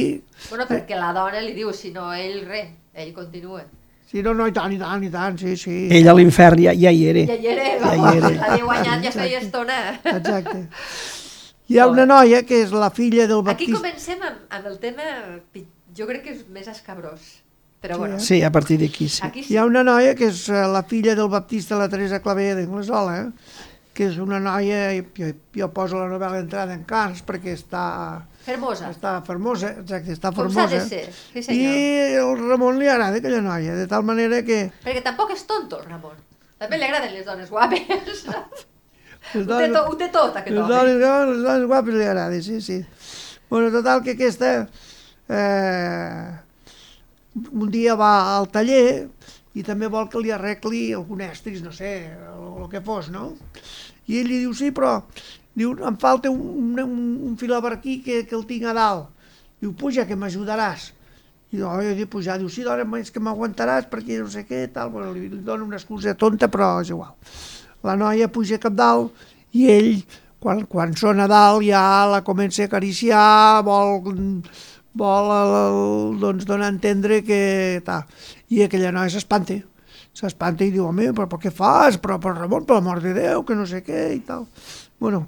Bueno, 0.50 0.66
perquè 0.68 0.96
la 1.00 1.14
dona 1.16 1.40
li 1.40 1.54
diu, 1.56 1.72
si 1.72 1.92
no, 1.96 2.10
ell 2.14 2.42
res, 2.48 2.68
ell 2.94 3.14
continua. 3.16 3.64
sí, 4.06 4.22
no, 4.22 4.34
no, 4.34 4.46
i 4.46 4.52
tant, 4.54 4.72
i 4.76 4.78
tant, 4.78 5.04
i 5.04 5.10
tant, 5.10 5.38
sí, 5.40 5.56
sí. 5.58 5.88
Ell 5.90 6.08
a 6.08 6.14
l'infern 6.14 6.60
ja, 6.62 6.74
ja 6.78 6.92
hi 6.92 7.06
era. 7.10 7.24
Ja 7.32 7.36
hi 7.40 7.48
era, 7.48 7.64
Ja 7.80 7.94
hi 7.96 8.18
era. 8.18 8.30
l'havia 8.30 8.64
guanyat 8.66 9.04
ja 9.08 9.12
feia 9.12 9.40
estona. 9.40 9.80
Exacte. 10.04 10.68
Hi 11.72 11.78
ha 11.80 11.86
una 11.88 12.04
noia 12.06 12.42
que 12.44 12.58
és 12.62 12.74
la 12.76 12.90
filla 12.92 13.24
del 13.26 13.40
Aquí 13.40 13.48
Baptista. 13.72 13.78
comencem 13.80 14.20
amb, 14.28 14.42
amb 14.52 14.66
el 14.68 14.76
tema, 14.84 15.06
jo 15.96 16.06
crec 16.06 16.24
que 16.26 16.34
és 16.36 16.42
més 16.52 16.68
escabrós. 16.68 17.22
Però 17.84 17.98
Sí, 17.98 18.00
bueno, 18.00 18.16
eh? 18.16 18.20
Sí, 18.24 18.38
a 18.48 18.50
partir 18.52 18.80
d'aquí 18.80 19.10
sí. 19.12 19.20
aquí 19.28 19.42
Hi 19.44 19.50
sí. 19.52 19.58
ha 19.60 19.66
una 19.68 19.84
noia 19.84 20.16
que 20.16 20.30
és 20.32 20.46
eh, 20.50 20.64
la 20.72 20.84
filla 20.88 21.14
del 21.20 21.28
Baptista, 21.28 21.76
la 21.76 21.90
Teresa 21.92 22.22
Clavé 22.24 22.54
d'Anglesola, 22.56 23.18
eh? 23.20 23.32
que 23.94 24.08
és 24.08 24.16
una 24.18 24.40
noia, 24.42 24.88
jo, 25.14 25.28
jo 25.54 25.68
poso 25.76 26.00
la 26.00 26.08
novel·la 26.10 26.40
entrada 26.42 26.74
en 26.74 26.82
cants 26.90 27.20
perquè 27.28 27.52
està, 27.54 28.24
Fermosa. 28.46 28.88
està 28.90 29.12
formosa, 29.28 29.70
exacte, 29.84 30.16
està 30.16 30.32
Com 30.34 30.48
s'ha 30.50 30.66
de 30.72 30.80
ser, 30.88 31.04
sí 31.12 31.40
I 31.40 31.44
senyor. 31.46 32.24
el 32.24 32.48
Ramon 32.50 32.80
li 32.80 32.88
agrada 32.90 33.20
aquella 33.22 33.42
noia, 33.46 33.76
de 33.78 33.86
tal 33.92 34.02
manera 34.08 34.40
que 34.48 34.72
Perquè 34.84 35.04
tampoc 35.06 35.36
és 35.36 35.44
tonto 35.46 35.78
el 35.84 35.86
Ramon. 35.92 36.16
També 36.58 36.80
li 36.80 36.88
agraden 36.88 37.14
les 37.14 37.26
dones 37.28 37.52
guapes. 37.52 37.84
les 39.36 39.46
Ho 39.46 39.60
té, 39.60 39.68
to, 39.76 39.84
ho 39.92 39.96
té 40.00 40.08
tot, 40.10 40.36
aquest 40.42 40.56
les 40.56 40.64
home. 40.64 40.74
dones, 40.74 40.98
les 41.36 41.44
dones 41.46 41.68
guapes 41.68 41.94
li 41.94 42.04
agrada, 42.08 42.42
sí, 42.42 42.62
sí. 42.62 42.80
Bueno, 43.50 43.70
total 43.70 44.02
que 44.02 44.16
aquesta 44.18 44.68
eh, 45.30 46.32
un 47.36 47.70
dia 47.72 47.96
va 48.00 48.14
al 48.38 48.50
taller 48.54 49.10
i 49.54 49.64
també 49.66 49.90
vol 49.90 50.10
que 50.10 50.22
li 50.22 50.32
arregli 50.34 50.88
algun 50.94 51.22
estris, 51.26 51.62
no 51.66 51.72
sé, 51.74 51.94
el, 52.14 52.44
el 52.64 52.70
que 52.72 52.82
fos, 52.82 53.10
no? 53.14 53.32
I 54.10 54.20
ell 54.20 54.30
li 54.30 54.42
diu, 54.44 54.54
sí, 54.58 54.72
però 54.76 54.98
diu, 55.54 55.76
em 55.86 55.98
falta 56.02 56.32
un, 56.34 56.74
un, 56.82 56.98
un, 57.30 57.38
filaberquí 57.38 58.00
que, 58.06 58.24
que 58.26 58.36
el 58.36 58.48
tinc 58.50 58.66
a 58.70 58.74
dalt. 58.78 59.30
Diu, 59.62 59.72
puja, 59.78 60.08
que 60.10 60.18
m'ajudaràs. 60.20 60.90
I 61.54 61.62
jo, 61.62 61.70
jo 61.86 61.94
dic, 61.96 62.10
pujar, 62.10 62.40
diu, 62.42 62.50
sí, 62.50 62.66
dona, 62.66 62.86
és 62.98 63.14
que 63.14 63.22
m'aguantaràs 63.22 63.88
perquè 63.92 64.18
no 64.24 64.32
sé 64.34 64.44
què, 64.50 64.66
tal, 64.74 64.90
bueno, 64.94 65.14
li, 65.14 65.30
li 65.30 65.44
dono 65.46 65.70
una 65.70 65.78
excusa 65.78 66.18
tonta, 66.18 66.50
però 66.52 66.80
és 66.82 66.90
igual. 66.90 67.14
La 67.86 67.96
noia 68.00 68.32
puja 68.34 68.58
cap 68.64 68.74
dalt 68.74 69.14
i 69.54 69.68
ell, 69.70 70.02
quan, 70.42 70.66
quan 70.68 70.98
són 70.98 71.22
a 71.22 71.30
dalt, 71.30 71.62
ja 71.68 71.84
la 72.10 72.24
comença 72.26 72.66
a 72.66 72.72
acariciar, 72.72 73.62
vol, 73.68 74.02
vol 74.98 75.30
el, 75.34 75.54
el, 75.60 75.78
doncs, 76.22 76.48
donar 76.50 76.70
a 76.70 76.74
entendre 76.76 77.22
que... 77.26 77.82
Tal. 77.86 78.06
I 78.54 78.66
aquella 78.66 78.92
noia 78.94 79.12
s'espanta, 79.14 79.58
s'espanta 80.14 80.66
i 80.66 80.74
diu, 80.74 80.86
home, 80.90 81.12
però, 81.16 81.28
però 81.32 81.42
què 81.42 81.54
fas? 81.54 81.98
Però, 82.02 82.20
però 82.22 82.36
Ramon, 82.38 82.68
per 82.70 82.78
l'amor 82.78 83.02
de 83.02 83.16
Déu, 83.18 83.46
que 83.48 83.58
no 83.58 83.66
sé 83.70 83.82
què 83.86 84.12
i 84.14 84.22
tal. 84.28 84.46
Bueno, 85.02 85.26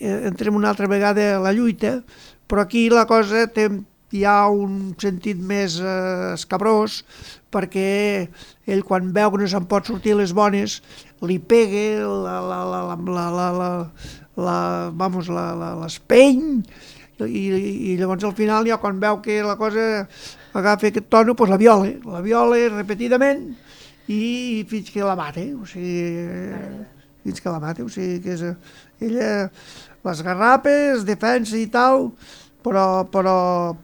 eh, 0.00 0.18
entrem 0.30 0.58
una 0.58 0.72
altra 0.72 0.90
vegada 0.90 1.36
a 1.36 1.44
la 1.44 1.54
lluita, 1.54 2.00
però 2.48 2.64
aquí 2.64 2.88
la 2.90 3.06
cosa 3.06 3.46
té, 3.54 3.68
hi 4.10 4.24
ha 4.24 4.48
un 4.48 4.94
sentit 5.00 5.40
més 5.40 5.76
eh, 5.84 6.32
escabrós 6.32 7.02
perquè 7.52 8.28
ell 8.68 8.84
quan 8.88 9.10
veu 9.12 9.32
que 9.32 9.42
no 9.42 9.48
se'n 9.50 9.66
pot 9.68 9.88
sortir 9.88 10.14
les 10.16 10.32
bones 10.36 10.78
li 11.28 11.36
pega 11.38 12.06
la, 12.08 12.38
la, 12.40 12.60
la, 12.64 12.80
la, 12.88 12.96
la, 12.96 13.26
la, 13.36 13.48
la, 13.58 13.70
la, 14.38 14.58
vamos, 14.96 15.28
la, 15.28 15.50
la, 15.58 15.74
l'espeny 15.82 16.62
i, 17.26 17.46
i 17.92 17.96
llavors 17.98 18.24
al 18.24 18.34
final 18.38 18.66
ja 18.68 18.76
quan 18.78 19.00
veu 19.00 19.18
que 19.24 19.40
la 19.42 19.56
cosa 19.58 20.06
agafa 20.54 20.86
aquest 20.90 21.08
tono 21.10 21.34
doncs 21.34 21.50
la 21.50 21.58
viola, 21.58 21.90
la 22.04 22.20
viola 22.22 22.60
repetidament 22.76 23.56
i 24.08 24.64
fins 24.68 24.90
que 24.90 25.02
la 25.04 25.16
mata, 25.18 25.42
o 25.58 25.66
sigui, 25.68 26.28
fins 27.24 27.40
que 27.42 27.50
la 27.50 27.60
mata, 27.60 27.84
o 27.84 27.90
sigui 27.92 28.20
que 28.24 28.36
és, 28.36 28.44
ella 29.04 29.50
les 30.06 30.22
garrapes, 30.24 31.04
defensa 31.04 31.58
i 31.58 31.66
tal, 31.68 32.12
però, 32.64 33.04
però, 33.12 33.74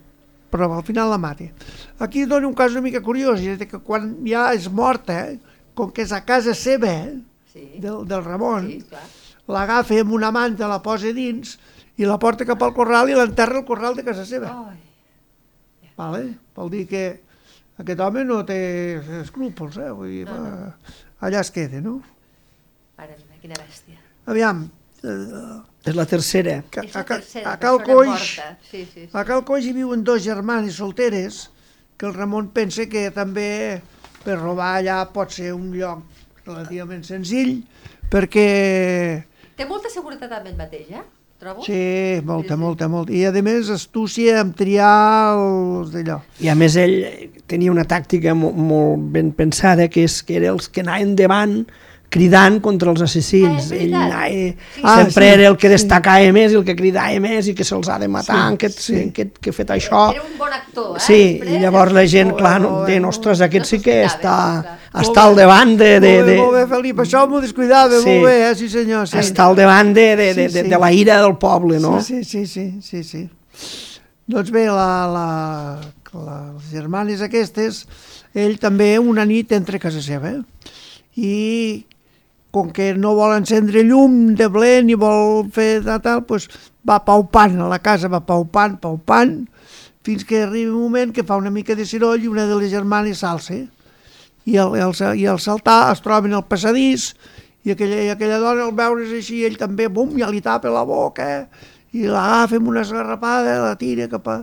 però 0.49 0.71
al 0.79 0.85
final 0.87 1.11
la 1.13 1.19
mata. 1.21 1.51
Aquí 1.99 2.25
dona 2.25 2.49
un 2.49 2.55
cas 2.57 2.73
una 2.73 2.81
mica 2.87 3.03
curiós, 3.05 3.43
i 3.43 3.51
és 3.53 3.67
que 3.69 3.83
quan 3.85 4.15
ja 4.25 4.47
és 4.57 4.71
morta, 4.73 5.19
eh, 5.35 5.39
com 5.75 5.91
que 5.93 6.07
és 6.07 6.13
a 6.15 6.23
casa 6.25 6.55
seva, 6.55 6.89
eh, 6.89 7.21
Sí. 7.55 7.69
del, 7.79 8.01
del 8.09 8.25
Ramon, 8.25 8.65
Sí, 8.67 8.81
l'agafa 9.47 10.01
amb 10.01 10.11
una 10.17 10.33
manta, 10.35 10.67
la 10.67 10.81
posa 10.83 11.13
dins 11.15 11.59
i 11.97 12.07
la 12.09 12.19
porta 12.19 12.45
cap 12.49 12.63
al 12.67 12.73
corral 12.75 13.11
i 13.11 13.15
l'enterra 13.19 13.61
al 13.61 13.67
corral 13.69 13.95
de 13.97 14.05
casa 14.07 14.25
seva. 14.27 14.51
Ai, 14.71 14.81
Vale? 15.97 16.25
Vol 16.57 16.71
dir 16.73 16.87
que 16.91 17.03
aquest 17.79 18.01
home 18.03 18.25
no 18.27 18.41
té 18.47 18.59
escrúpols, 19.21 19.77
eh? 19.79 19.91
Vull 19.95 20.11
dir, 20.11 20.25
No, 20.27 20.41
va, 20.43 20.97
allà 21.27 21.41
es 21.45 21.51
queda, 21.55 21.81
no? 21.81 22.01
mare 22.99 23.15
meva, 23.19 23.39
quina 23.43 23.55
bèstia. 23.59 23.99
Aviam, 24.31 24.65
eh, 25.03 25.61
És 25.85 25.95
la 25.95 26.07
tercera. 26.07 26.57
a, 26.65 27.05
tercera 27.05 27.53
a 27.53 27.59
Cal 27.59 27.81
Coix. 27.85 28.41
Sí, 28.71 28.85
sí, 28.85 28.87
sí. 29.05 29.09
a 29.13 29.25
Cal 29.25 29.45
Coix 29.45 29.65
hi 29.67 29.73
viuen 29.77 30.03
dos 30.05 30.23
germanes 30.25 30.75
solteres 30.79 31.51
que 31.99 32.07
el 32.07 32.15
Ramon 32.15 32.49
pensa 32.51 32.87
que 32.91 33.11
també 33.15 33.81
per 34.25 34.39
robar 34.41 34.79
allà 34.81 35.05
pot 35.13 35.31
ser 35.31 35.53
un 35.55 35.71
lloc 35.77 36.03
relativament 36.47 37.05
senzill 37.05 37.61
perquè 38.11 39.25
Té 39.55 39.67
molta 39.69 39.91
seguretat 39.93 40.33
amb 40.33 40.49
ell 40.51 40.57
mateix, 40.59 40.89
eh? 40.91 41.03
Trobo? 41.45 41.61
Sí, 41.63 42.23
molta, 42.25 42.55
Sí, 42.55 42.57
sí. 42.57 42.61
molta, 42.63 42.89
molta. 42.89 43.13
I 43.13 43.27
a 43.29 43.33
més 43.45 43.69
astúcia 43.69 44.39
en 44.41 44.55
triar 44.57 45.35
els 45.37 45.91
d'allò. 45.93 46.23
I 46.41 46.49
a 46.49 46.55
més 46.57 46.77
ell 46.81 46.95
tenia 47.47 47.73
una 47.73 47.85
tàctica 47.85 48.33
molt, 48.33 48.57
molt 48.57 49.11
ben 49.13 49.29
pensada, 49.37 49.91
que 49.93 50.07
és 50.09 50.23
que 50.25 50.39
era 50.41 50.55
els 50.55 50.71
que 50.73 50.81
anaven 50.81 51.13
davant 51.21 51.59
cridant 52.15 52.61
contra 52.63 52.93
els 52.93 53.03
assassins. 53.05 53.71
Ah, 53.73 53.77
ell 53.77 53.95
Sí. 53.95 54.81
Ah, 54.83 54.97
sempre 55.03 55.27
sí, 55.27 55.33
era 55.35 55.49
el 55.51 55.57
que 55.59 55.69
sí. 55.69 55.73
destacava 55.75 56.33
més 56.33 56.53
i 56.55 56.59
el 56.61 56.65
que 56.65 56.77
cridava 56.79 57.19
més 57.21 57.49
i 57.51 57.55
que 57.59 57.65
se'ls 57.67 57.89
ha 57.91 57.99
de 57.99 58.09
matar, 58.09 58.37
Sí, 58.37 58.47
en 58.47 58.55
aquest, 58.59 58.79
sí. 58.81 58.95
en 59.01 59.09
aquest, 59.11 59.39
que 59.43 59.51
ha 59.51 59.57
fet 59.57 59.71
això. 59.75 60.05
Era 60.15 60.23
un 60.23 60.39
bon 60.39 60.53
actor, 60.53 60.97
eh? 60.97 61.01
Sí, 61.05 61.19
Després, 61.35 61.51
i 61.51 61.61
llavors 61.65 61.93
la 61.97 62.07
gent, 62.07 62.31
Molt 62.31 62.37
bé, 62.39 62.43
clar, 62.45 62.55
no, 62.63 62.71
molt 62.71 62.87
de 62.89 63.01
molt 63.01 63.43
aquest 63.49 63.67
sí 63.67 63.81
que 63.85 63.97
No 64.03 64.09
està, 64.09 64.37
clar. 64.63 64.79
està 65.03 65.23
al 65.29 65.37
davant 65.37 65.77
de... 65.77 65.91
de, 66.01 66.13
molt 66.15 66.27
bé, 66.27 66.33
de, 66.33 66.39
molt 66.39 66.57
bé, 66.59 66.65
Felip, 66.75 66.99
això 67.05 67.25
m'ho 67.29 67.41
descuidava, 67.41 68.01
Sí. 68.01 68.09
molt 68.09 68.27
bé, 68.31 68.37
eh? 68.51 68.55
sí 68.55 68.69
senyor. 68.69 69.09
Sí. 69.09 69.19
està 69.19 69.45
al 69.49 69.57
davant 69.57 69.93
de, 69.95 70.09
de, 70.17 70.29
de, 70.35 70.49
Sí, 70.49 70.55
de, 70.55 70.63
sí. 70.65 70.69
de 70.71 70.79
la 70.79 70.93
ira 70.93 71.21
del 71.23 71.37
poble, 71.37 71.81
no? 71.81 72.01
Sí, 72.01 72.23
sí, 72.25 72.47
sí, 72.47 72.81
sí, 72.81 73.03
sí, 73.03 73.03
sí. 73.05 73.29
Doncs 74.27 74.51
bé, 74.51 74.67
la, 74.67 75.07
la, 75.07 75.81
la, 76.15 76.39
les 76.55 76.71
germanes 76.71 77.21
aquestes, 77.21 77.87
ell 78.35 78.57
també 78.59 78.99
una 78.99 79.25
nit 79.29 79.53
entra 79.53 79.77
a 79.77 79.83
casa 79.83 80.01
seva 80.03 80.31
eh? 80.31 80.41
i 81.17 81.85
com 82.55 82.71
que 82.71 82.93
no 82.95 83.17
vol 83.19 83.35
encendre 83.35 83.83
llum 83.83 84.37
de 84.39 84.47
ble 84.53 84.77
ni 84.87 84.95
vol 84.95 85.49
fer 85.55 85.81
de 85.83 85.99
tal, 86.05 86.23
doncs 86.29 86.47
va 86.87 87.01
paupant 87.03 87.57
a 87.59 87.71
la 87.73 87.81
casa, 87.83 88.11
va 88.13 88.21
paupant, 88.23 88.77
paupant, 88.79 89.41
fins 90.07 90.23
que 90.29 90.45
arriba 90.45 90.71
un 90.71 90.85
moment 90.85 91.15
que 91.17 91.25
fa 91.27 91.39
una 91.41 91.51
mica 91.51 91.75
de 91.75 91.87
ciroll 91.89 92.23
i 92.23 92.31
una 92.31 92.45
de 92.47 92.59
les 92.61 92.71
germanes 92.71 93.25
s'alça. 93.25 93.57
I 94.45 94.59
el, 94.61 94.77
el, 94.77 94.93
i 95.19 95.25
el 95.27 95.41
saltar 95.41 95.89
es 95.95 96.05
troben 96.05 96.37
al 96.37 96.45
passadís 96.47 97.15
i 97.65 97.73
aquella, 97.73 98.03
i 98.05 98.13
aquella 98.13 98.39
dona 98.43 98.69
al 98.69 98.75
veure's 98.77 99.15
així, 99.17 99.41
ell 99.49 99.57
també, 99.59 99.89
bum, 99.89 100.13
ja 100.21 100.29
li 100.31 100.43
tapa 100.45 100.71
la 100.71 100.85
boca 100.87 101.27
eh? 101.41 101.71
i 101.97 102.05
l'agafa 102.05 102.61
amb 102.61 102.71
una 102.71 102.85
esgarrapada, 102.85 103.59
la 103.65 103.75
tira 103.81 104.07
cap 104.13 104.29
a, 104.29 104.39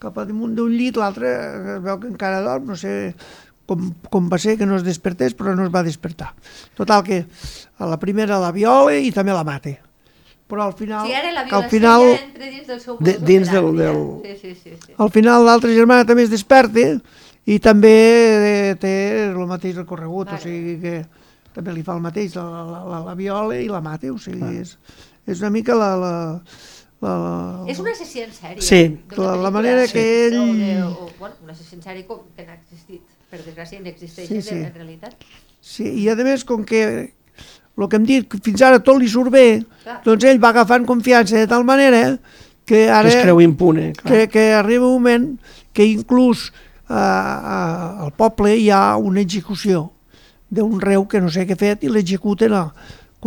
cap 0.00 0.16
a 0.16 0.24
damunt 0.28 0.54
d'un 0.56 0.70
llit, 0.72 0.96
l'altre 0.96 1.28
eh, 1.28 1.76
es 1.76 1.84
veu 1.84 1.98
que 1.98 2.08
encara 2.12 2.44
dorm, 2.46 2.70
no 2.70 2.78
sé 2.78 2.94
com, 3.70 3.92
com 4.10 4.26
va 4.32 4.38
ser 4.42 4.56
que 4.58 4.66
no 4.66 4.74
es 4.80 4.82
despertés, 4.86 5.36
però 5.38 5.54
no 5.54 5.62
es 5.68 5.70
va 5.70 5.84
despertar. 5.86 6.32
Total 6.74 7.04
que 7.06 7.20
a 7.78 7.86
la 7.86 8.00
primera 8.02 8.40
la 8.42 8.50
viola 8.56 8.96
i 8.98 9.12
també 9.14 9.30
la 9.36 9.46
mata. 9.46 9.76
Però 10.50 10.64
al 10.66 10.74
final... 10.74 11.06
Sí, 11.06 11.14
ara 11.14 11.30
la 11.30 11.44
que 11.46 11.54
al 11.54 11.68
final, 11.70 12.02
ja 12.10 12.24
entra 12.24 12.48
dins 12.50 12.66
del 12.66 12.80
seu 12.82 12.96
De- 12.98 13.18
dins 13.22 13.52
del- 13.54 13.70
del-? 13.78 14.00
Sí, 14.26 14.32
sí, 14.40 14.54
sí. 14.58 14.72
sí. 14.88 14.94
al 14.98 15.10
final 15.14 15.44
l'altra 15.46 15.70
germana 15.70 16.02
també 16.08 16.24
es 16.26 16.32
desperta 16.32 16.88
i 17.46 17.60
també 17.62 17.92
eh, 17.92 18.72
té 18.82 18.94
el 19.28 19.38
mateix 19.46 19.78
recorregut, 19.78 20.26
o 20.26 20.34
Vale. 20.34 20.42
sigui 20.42 20.74
que 20.82 20.96
també 21.54 21.72
li 21.76 21.84
fa 21.86 21.94
el 21.94 22.02
mateix, 22.02 22.34
la, 22.34 22.42
la, 22.66 22.82
la, 22.90 22.98
la 23.12 23.14
viola 23.18 23.54
i 23.62 23.70
la 23.70 23.80
mata, 23.82 24.10
o 24.10 24.18
sigui, 24.18 24.58
és, 24.64 24.74
és 25.30 25.38
una 25.44 25.50
mica 25.54 25.78
la... 25.78 25.92
la, 26.02 26.12
la, 27.00 27.14
la 27.22 27.70
És 27.70 27.78
un 27.80 27.86
assassí 27.94 28.20
en 28.26 28.34
sèrie. 28.34 28.60
Sí. 28.66 28.82
La- 29.16 29.38
la 29.46 29.50
manera 29.54 29.86
sí. 29.86 29.94
que 29.94 30.04
ell- 30.26 30.36
O 30.42 30.50
de, 30.58 30.74
o, 30.82 31.08
bueno, 31.22 31.34
un 31.46 31.54
assassí 31.54 31.78
en 31.78 31.82
sèrie 31.86 32.04
com, 32.10 32.26
que 32.36 32.42
n'ha 32.44 32.58
existit. 32.58 33.06
Per 33.30 33.38
desgràcia 33.44 33.80
n'existeix 33.80 34.28
Sí, 34.28 34.40
sí, 34.42 34.54
en 34.58 34.72
realitat. 34.74 35.14
Sí, 35.60 35.84
i 36.02 36.08
a 36.10 36.16
més, 36.16 36.44
com 36.44 36.64
que 36.64 36.82
el 37.80 37.88
que 37.88 37.96
hem 37.96 38.04
dit, 38.04 38.26
que 38.28 38.38
fins 38.44 38.60
ara 38.66 38.80
tot 38.84 38.98
li 39.00 39.08
surt 39.08 39.30
bé, 39.32 39.62
Clar. 39.84 40.00
doncs 40.04 40.24
ell 40.28 40.40
va 40.42 40.50
agafant 40.52 40.84
confiança 40.88 41.36
de 41.38 41.46
tal 41.48 41.64
manera 41.64 42.18
que 42.66 42.88
ara... 42.90 43.08
Que 43.08 43.16
es 43.16 43.22
creu 43.22 43.40
impune. 43.40 43.92
Clar. 43.96 44.12
que, 44.12 44.28
que 44.28 44.52
arriba 44.52 44.86
un 44.86 44.98
moment 45.02 45.28
que 45.72 45.86
inclús 45.86 46.50
eh, 46.90 46.92
al 46.94 48.12
poble 48.18 48.56
hi 48.58 48.68
ha 48.70 48.96
una 48.96 49.20
execució 49.22 49.92
d'un 50.50 50.80
reu 50.82 51.06
que 51.08 51.20
no 51.22 51.30
sé 51.30 51.46
què 51.46 51.54
ha 51.54 51.60
fet 51.60 51.84
i 51.86 51.92
l'executen 51.92 52.52
a- 52.58 52.72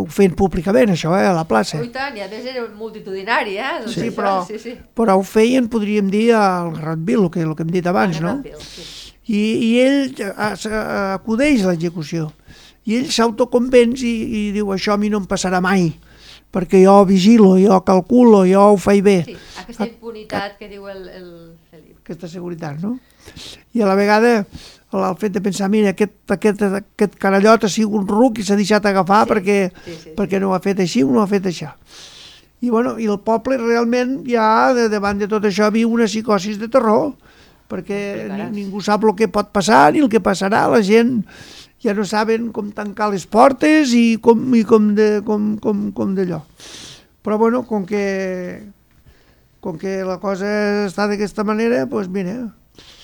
fent 0.10 0.34
públicament, 0.36 0.90
això, 0.90 1.12
eh, 1.16 1.28
a 1.30 1.34
la 1.38 1.44
plaça. 1.46 1.78
Oh, 1.80 1.84
i 1.86 1.92
tant, 1.94 2.16
i 2.18 2.22
a 2.26 2.28
més 2.28 2.46
era 2.50 2.64
multitudinari, 2.76 3.58
eh? 3.62 3.74
Doncs 3.84 3.94
Sí, 3.94 4.08
això, 4.08 4.16
però, 4.18 4.32
Sí, 4.48 4.58
sí. 4.60 4.74
però 4.98 5.16
ho 5.20 5.24
feien, 5.24 5.68
podríem 5.70 6.10
dir, 6.10 6.32
al 6.34 6.76
Ratville, 6.76 7.22
el 7.24 7.30
que, 7.32 7.42
el 7.46 7.54
que 7.56 7.62
hem 7.64 7.70
dit 7.72 7.86
abans, 7.88 8.20
no? 8.20 8.34
Rampil, 8.40 8.58
Sí. 8.60 9.03
I, 9.28 9.40
i 9.40 9.70
ell 9.80 10.10
eh, 10.20 10.32
acudeix 11.16 11.64
a 11.64 11.72
l'execució 11.72 12.32
i 12.84 12.98
ell 13.00 13.08
s'autoconvenç 13.12 14.04
i, 14.04 14.14
i 14.24 14.42
diu 14.56 14.74
això 14.76 14.98
a 14.98 15.00
mi 15.00 15.12
no 15.12 15.22
em 15.24 15.30
passarà 15.30 15.62
mai 15.64 15.94
perquè 16.54 16.84
jo 16.84 17.00
vigilo, 17.10 17.56
jo 17.58 17.80
calculo, 17.88 18.44
jo 18.46 18.68
ho 18.74 18.78
faig 18.78 19.02
bé 19.06 19.18
sí, 19.26 19.38
aquesta 19.64 19.88
impunitat 19.88 20.60
que 20.60 20.70
diu 20.70 20.88
el, 20.92 21.08
el 21.10 21.28
Felip. 21.72 21.98
aquesta 22.04 22.30
seguretat, 22.30 22.84
no? 22.84 22.98
I 23.74 23.82
a 23.82 23.90
la 23.90 23.96
vegada 23.98 24.36
el, 24.94 25.04
el 25.04 25.16
fet 25.18 25.34
de 25.34 25.42
pensar, 25.42 25.70
mira, 25.74 25.94
aquest, 25.96 26.14
aquest, 26.36 26.62
aquest 26.62 27.16
carallot 27.22 27.66
ha 27.66 27.72
sigut 27.72 28.04
un 28.04 28.08
ruc 28.08 28.40
i 28.40 28.46
s'ha 28.46 28.58
deixat 28.60 28.86
agafar 28.86 29.24
Sí, 29.26 29.32
perquè, 29.34 29.60
sí, 29.86 29.98
sí, 30.04 30.16
perquè 30.18 30.42
no 30.42 30.52
ho 30.52 30.58
ha 30.58 30.62
fet 30.64 30.84
així 30.84 31.04
o 31.04 31.12
no 31.12 31.22
ho 31.22 31.26
ha 31.26 31.32
fet 31.32 31.50
això. 31.50 31.72
I, 32.64 32.70
bueno, 32.70 32.96
I 33.00 33.10
el 33.12 33.20
poble 33.26 33.58
realment 33.60 34.22
ja 34.30 34.72
de, 34.76 34.88
davant 34.92 35.20
de 35.20 35.28
tot 35.28 35.44
això 35.50 35.72
viu 35.74 35.92
una 35.92 36.08
psicosis 36.08 36.60
de 36.62 36.70
terror 36.72 37.12
perquè 37.72 38.00
ni, 38.30 38.48
ningú 38.64 38.82
sap 38.84 39.06
el 39.08 39.16
que 39.18 39.30
pot 39.32 39.52
passar 39.56 39.92
ni 39.94 40.04
el 40.04 40.10
que 40.12 40.22
passarà, 40.24 40.66
la 40.72 40.82
gent 40.86 41.22
ja 41.84 41.94
no 41.98 42.06
saben 42.08 42.52
com 42.56 42.72
tancar 42.76 43.10
les 43.12 43.26
portes 43.28 43.94
i 43.98 44.18
com, 44.24 44.44
i 44.56 44.64
com, 44.68 44.94
de, 44.96 45.22
com, 45.28 45.54
com, 45.64 45.90
com 45.96 46.16
d'allò. 46.16 46.42
Però 47.24 47.38
bueno, 47.40 47.64
com 47.68 47.86
que, 47.88 48.04
com 49.64 49.78
que 49.80 50.02
la 50.08 50.20
cosa 50.20 50.48
està 50.88 51.08
d'aquesta 51.12 51.44
manera, 51.48 51.86
doncs 51.88 52.12
mira, 52.12 52.38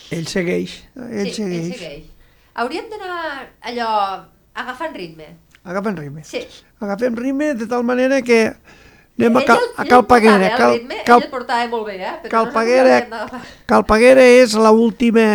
Ell 0.10 0.26
segueix. 0.26 0.80
ell 0.98 1.30
sí, 1.30 1.44
segueix. 1.44 1.68
Ell 1.68 1.78
segueix. 1.78 2.08
Hauríem 2.60 2.88
d'anar 2.90 3.20
allò 3.70 3.90
agafant 4.58 4.96
ritme. 4.98 5.28
Agafen 5.64 5.98
ritme. 6.00 6.24
Sí. 6.26 6.42
Agafem 6.82 7.16
ritme 7.20 7.54
de 7.54 7.68
tal 7.70 7.84
manera 7.86 8.22
que 8.26 8.56
anem 9.20 9.36
a, 9.36 9.44
Ell 9.44 9.48
Cal, 9.50 9.60
a 9.60 9.84
ell 9.84 9.84
el 9.84 9.90
Calpaguera. 9.92 10.38
portava, 10.38 10.48
eh, 10.48 10.54
el 10.54 10.58
Cal, 10.58 10.74
ritme, 10.78 11.04
Cal, 11.06 11.20
ell 11.20 11.28
el 11.28 11.34
portava 11.34 11.68
molt 11.74 11.86
bé, 11.86 12.00
eh? 12.00 12.16
Nosaltres 12.24 12.56
l'hauríem 12.56 13.14
d'agafar. 13.14 13.44
Calpaguera 13.70 14.26
és 14.40 14.58
l'última 14.58 15.28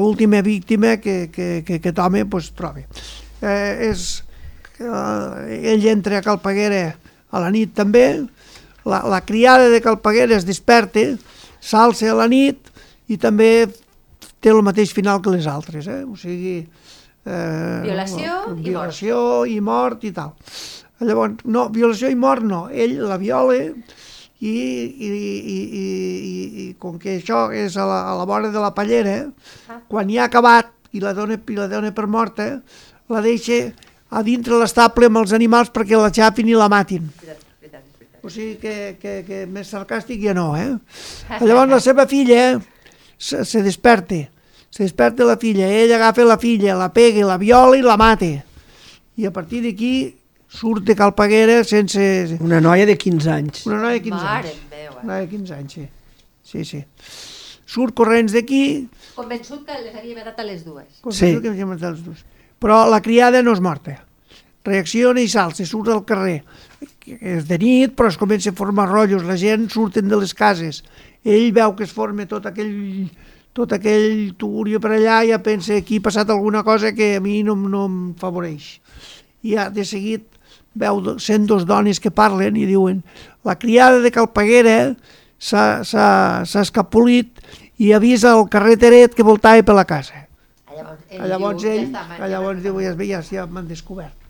última 0.00 0.42
víctima 0.42 0.96
que, 0.96 1.30
que, 1.30 1.62
que 1.66 1.78
aquest 1.78 1.98
home 1.98 2.24
pues, 2.26 2.50
troba. 2.56 2.84
Eh, 3.42 3.90
és, 3.90 4.24
eh, 4.80 5.70
ell 5.74 5.86
entra 5.92 6.18
a 6.18 6.24
Calpaguera 6.24 6.96
a 7.30 7.42
la 7.42 7.50
nit 7.54 7.74
també, 7.74 8.24
la, 8.84 9.02
la 9.10 9.20
criada 9.24 9.68
de 9.70 9.80
Calpaguera 9.84 10.36
es 10.36 10.46
desperta, 10.46 11.04
s'alça 11.60 12.10
a 12.10 12.18
la 12.18 12.28
nit 12.30 12.70
i 13.08 13.18
també 13.20 13.66
té 14.40 14.52
el 14.52 14.62
mateix 14.64 14.92
final 14.92 15.22
que 15.22 15.32
les 15.32 15.46
altres, 15.50 15.88
eh? 15.88 16.02
o 16.04 16.16
sigui... 16.20 16.64
Eh, 17.24 17.80
violació, 17.80 18.40
violació 18.58 19.18
i 19.48 19.56
mort. 19.64 20.02
i 20.04 20.12
tal. 20.12 20.34
Llavors, 21.02 21.42
no, 21.44 21.68
violació 21.74 22.10
i 22.12 22.14
mort 22.14 22.44
no, 22.46 22.68
ell 22.70 23.00
la 23.02 23.16
viola 23.18 23.56
i, 23.58 23.64
i, 24.44 24.52
i, 24.52 25.08
i, 25.10 25.56
i, 25.80 26.34
i 26.64 26.66
com 26.78 26.98
que 27.02 27.18
això 27.18 27.48
és 27.56 27.74
a 27.76 27.86
la, 27.88 28.00
a 28.12 28.14
la 28.20 28.26
vora 28.28 28.52
de 28.54 28.62
la 28.62 28.70
pallera, 28.76 29.16
ah. 29.68 29.80
quan 29.90 30.10
hi 30.10 30.20
ha 30.20 30.28
acabat 30.30 30.70
i 30.94 31.02
la 31.02 31.14
dona, 31.16 31.38
i 31.50 31.58
la 31.58 31.66
dona 31.70 31.90
per 31.94 32.06
morta, 32.06 32.46
la 33.10 33.24
deixa 33.24 33.66
a 34.14 34.22
dintre 34.22 34.60
l'estable 34.60 35.10
amb 35.10 35.24
els 35.24 35.34
animals 35.34 35.72
perquè 35.74 35.98
la 35.98 36.12
xapin 36.14 36.48
i 36.48 36.54
la 36.58 36.70
matin. 36.70 37.10
O 38.24 38.30
sigui 38.32 38.54
que, 38.56 38.94
que, 39.00 39.18
que 39.26 39.42
més 39.50 39.68
sarcàstic 39.68 40.22
ja 40.22 40.32
no, 40.36 40.54
eh? 40.56 40.70
Llavors 41.44 41.74
la 41.74 41.80
seva 41.84 42.06
filla 42.08 42.54
se, 43.18 43.42
se 43.44 43.60
desperta, 43.66 44.22
se 44.70 44.86
desperta 44.86 45.26
la 45.28 45.36
filla, 45.40 45.68
ell 45.68 45.92
agafa 45.92 46.24
la 46.24 46.38
filla, 46.40 46.78
la 46.78 46.88
pega, 46.94 47.26
la 47.26 47.36
viola 47.42 47.76
i 47.76 47.84
la 47.84 47.98
mata. 48.00 48.30
I 49.14 49.28
a 49.28 49.32
partir 49.34 49.60
d'aquí 49.66 49.92
surt 50.54 50.86
de 50.86 50.96
Calpaguera 50.98 51.58
sense... 51.66 52.38
Una 52.40 52.62
noia 52.62 52.86
de 52.86 52.96
15 53.00 53.34
anys. 53.34 53.66
Una 53.66 53.82
noia 53.82 53.98
de 53.98 54.04
15 54.06 54.22
Mare 54.22 54.54
anys. 54.54 54.64
Meva. 54.70 54.96
Una 55.02 55.12
noia 55.12 55.26
de 55.26 55.30
15 55.34 55.58
anys, 55.58 55.76
sí. 55.76 55.86
Sí, 56.44 56.64
sí. 56.68 56.82
Surt 57.74 57.96
corrents 57.98 58.36
d'aquí... 58.36 58.64
Convençut 59.14 59.66
que 59.66 59.76
les 59.82 59.94
havia 59.94 60.18
matat 60.20 60.40
a 60.42 60.48
les 60.48 60.64
dues. 60.66 60.88
Convençut 61.02 61.38
sí. 61.38 61.42
que 61.42 61.52
havia 61.52 61.68
matat 61.68 61.96
les 61.96 62.02
dues. 62.06 62.26
Però 62.62 62.84
la 62.88 63.02
criada 63.04 63.42
no 63.42 63.54
és 63.56 63.62
morta 63.64 63.98
reacciona 64.64 65.20
i 65.20 65.28
s'alça, 65.28 65.66
surt 65.68 65.90
al 65.92 66.02
carrer. 66.08 66.40
És 67.04 67.44
de 67.48 67.58
nit, 67.60 67.92
però 67.96 68.08
es 68.08 68.18
comença 68.20 68.50
a 68.50 68.56
formar 68.56 68.88
rotllos, 68.88 69.24
la 69.28 69.36
gent 69.40 69.68
surten 69.72 70.08
de 70.08 70.18
les 70.20 70.32
cases. 70.34 70.82
Ell 71.24 71.52
veu 71.56 71.74
que 71.76 71.84
es 71.84 71.92
forma 71.92 72.26
tot 72.28 72.46
aquell, 72.48 73.10
tot 73.56 73.72
aquell 73.76 74.32
tugurio 74.40 74.80
per 74.80 74.94
allà 74.96 75.22
i 75.24 75.32
ja 75.32 75.40
pensa 75.44 75.76
aquí 75.76 76.00
ha 76.00 76.06
passat 76.08 76.32
alguna 76.32 76.64
cosa 76.64 76.94
que 76.96 77.14
a 77.18 77.20
mi 77.24 77.42
no, 77.44 77.56
no 77.56 77.84
em 77.90 77.98
favoreix. 78.20 78.78
I 79.44 79.56
ja 79.56 79.68
de 79.72 79.84
seguit 79.84 80.33
veu 80.74 81.18
sent 81.22 81.46
dos 81.50 81.66
dones 81.66 82.00
que 82.02 82.10
parlen 82.10 82.56
i 82.58 82.66
diuen 82.66 83.02
la 83.44 83.58
criada 83.58 84.00
de 84.02 84.10
Calpaguera 84.14 84.94
s'ha 85.38 86.42
escapolit 86.62 87.40
i 87.78 87.92
avisa 87.92 88.34
el 88.38 88.48
carreteret 88.50 89.14
que 89.14 89.26
voltava 89.26 89.62
per 89.62 89.74
la 89.74 89.86
casa. 89.86 90.26
Llavors 90.74 91.06
ell, 91.14 91.30
llavors 91.30 91.62
diu, 91.62 91.72
ell, 91.72 91.94
ja 92.18 92.28
llavors 92.28 92.62
diu, 92.62 92.78
ja, 92.82 92.94
ja, 92.98 93.22
ja 93.22 93.46
m'han 93.46 93.66
descobert 93.70 94.24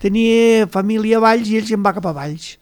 tenia 0.00 0.66
família 0.70 1.18
a 1.18 1.22
Valls 1.22 1.50
i 1.50 1.58
ell 1.58 1.66
se'n 1.68 1.82
va 1.84 1.94
cap 1.96 2.06
a 2.08 2.14
Valls. 2.16 2.54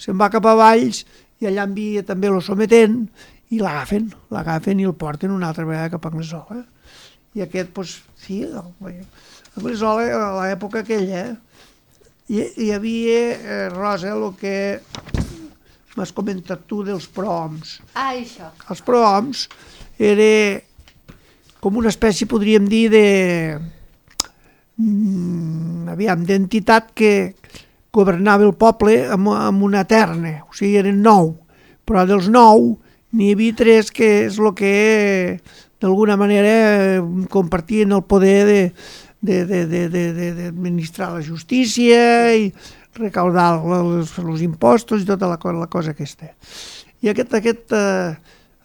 Se'n 0.00 0.18
va 0.20 0.30
cap 0.32 0.46
a 0.46 0.54
Valls 0.58 1.02
i 1.42 1.48
allà 1.48 1.66
envia 1.68 2.04
també 2.06 2.30
lo 2.30 2.42
sometent 2.44 3.06
i 3.52 3.60
l'agafen, 3.60 4.10
l'agafen 4.32 4.80
i 4.80 4.88
el 4.88 4.96
porten 4.98 5.32
una 5.32 5.50
altra 5.50 5.66
vegada 5.68 5.92
cap 5.92 6.06
a 6.06 6.12
Anglesola. 6.12 6.62
I 7.36 7.44
aquest, 7.44 7.72
doncs, 7.74 7.96
sí, 8.20 8.42
Anglesola, 9.56 10.06
a 10.16 10.30
l'època 10.42 10.82
aquella, 10.82 11.24
hi, 12.28 12.44
hi 12.56 12.70
havia, 12.72 13.20
eh, 13.32 13.68
Rosa, 13.72 14.12
el 14.14 14.28
que 14.40 14.80
m'has 15.96 16.12
comentat 16.16 16.66
tu 16.68 16.82
dels 16.86 17.06
proms. 17.12 17.80
Ah, 17.94 18.12
això. 18.14 18.52
Els 18.70 18.82
proms 18.84 19.46
era 19.98 20.60
com 21.62 21.76
una 21.78 21.92
espècie, 21.92 22.26
podríem 22.26 22.66
dir, 22.66 22.88
de, 22.90 23.06
mm, 24.78 25.88
aviam, 25.92 26.24
d'entitat 26.26 26.90
que 26.94 27.34
governava 27.92 28.42
el 28.48 28.54
poble 28.58 29.04
amb, 29.06 29.28
amb 29.28 29.62
una 29.62 29.84
terna, 29.84 30.40
o 30.48 30.56
sigui, 30.56 30.80
eren 30.80 31.02
nou, 31.04 31.36
però 31.86 32.06
dels 32.08 32.26
nou 32.32 32.72
n'hi 33.12 33.34
havia 33.34 33.54
tres 33.54 33.92
que 33.92 34.24
és 34.26 34.38
el 34.40 34.54
que 34.56 35.38
d'alguna 35.82 36.16
manera 36.16 37.02
compartien 37.30 37.92
el 37.92 38.02
poder 38.08 38.72
d'administrar 39.22 41.12
la 41.14 41.22
justícia 41.22 42.34
i 42.34 42.52
recaudar 42.98 43.62
els, 43.62 44.18
els 44.18 44.42
impostos 44.44 45.02
i 45.02 45.08
tota 45.08 45.26
la, 45.30 45.38
la 45.56 45.68
cosa 45.70 45.90
aquesta. 45.94 46.26
I 47.02 47.10
aquest, 47.10 47.34
aquest, 47.34 47.72
eh, 47.72 48.14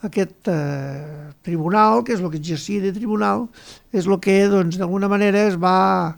aquest 0.06 0.50
eh, 0.52 1.32
tribunal, 1.46 2.04
que 2.04 2.14
és 2.18 2.22
el 2.22 2.30
que 2.34 2.42
exercia 2.42 2.82
de 2.84 2.94
tribunal, 2.94 3.48
és 3.94 4.06
el 4.06 4.20
que 4.22 4.48
doncs, 4.52 4.78
d'alguna 4.78 5.10
manera 5.10 5.48
es 5.48 5.58
va 5.58 6.18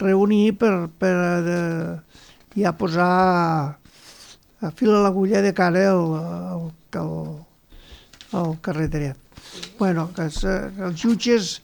reunir 0.00 0.56
per, 0.58 0.88
per 0.98 1.14
de, 1.44 1.60
ja 2.56 2.72
posar 2.74 3.76
a 4.60 4.70
fil 4.76 4.92
a 4.92 5.04
l'agulla 5.04 5.42
de 5.44 5.52
cara 5.56 5.86
al, 5.92 6.14
al, 6.18 6.64
al, 7.00 7.12
al 8.40 8.54
carreteret. 8.64 9.16
Bueno, 9.78 10.10
que, 10.16 10.28
se, 10.32 10.56
els 10.80 11.00
jutges 11.00 11.60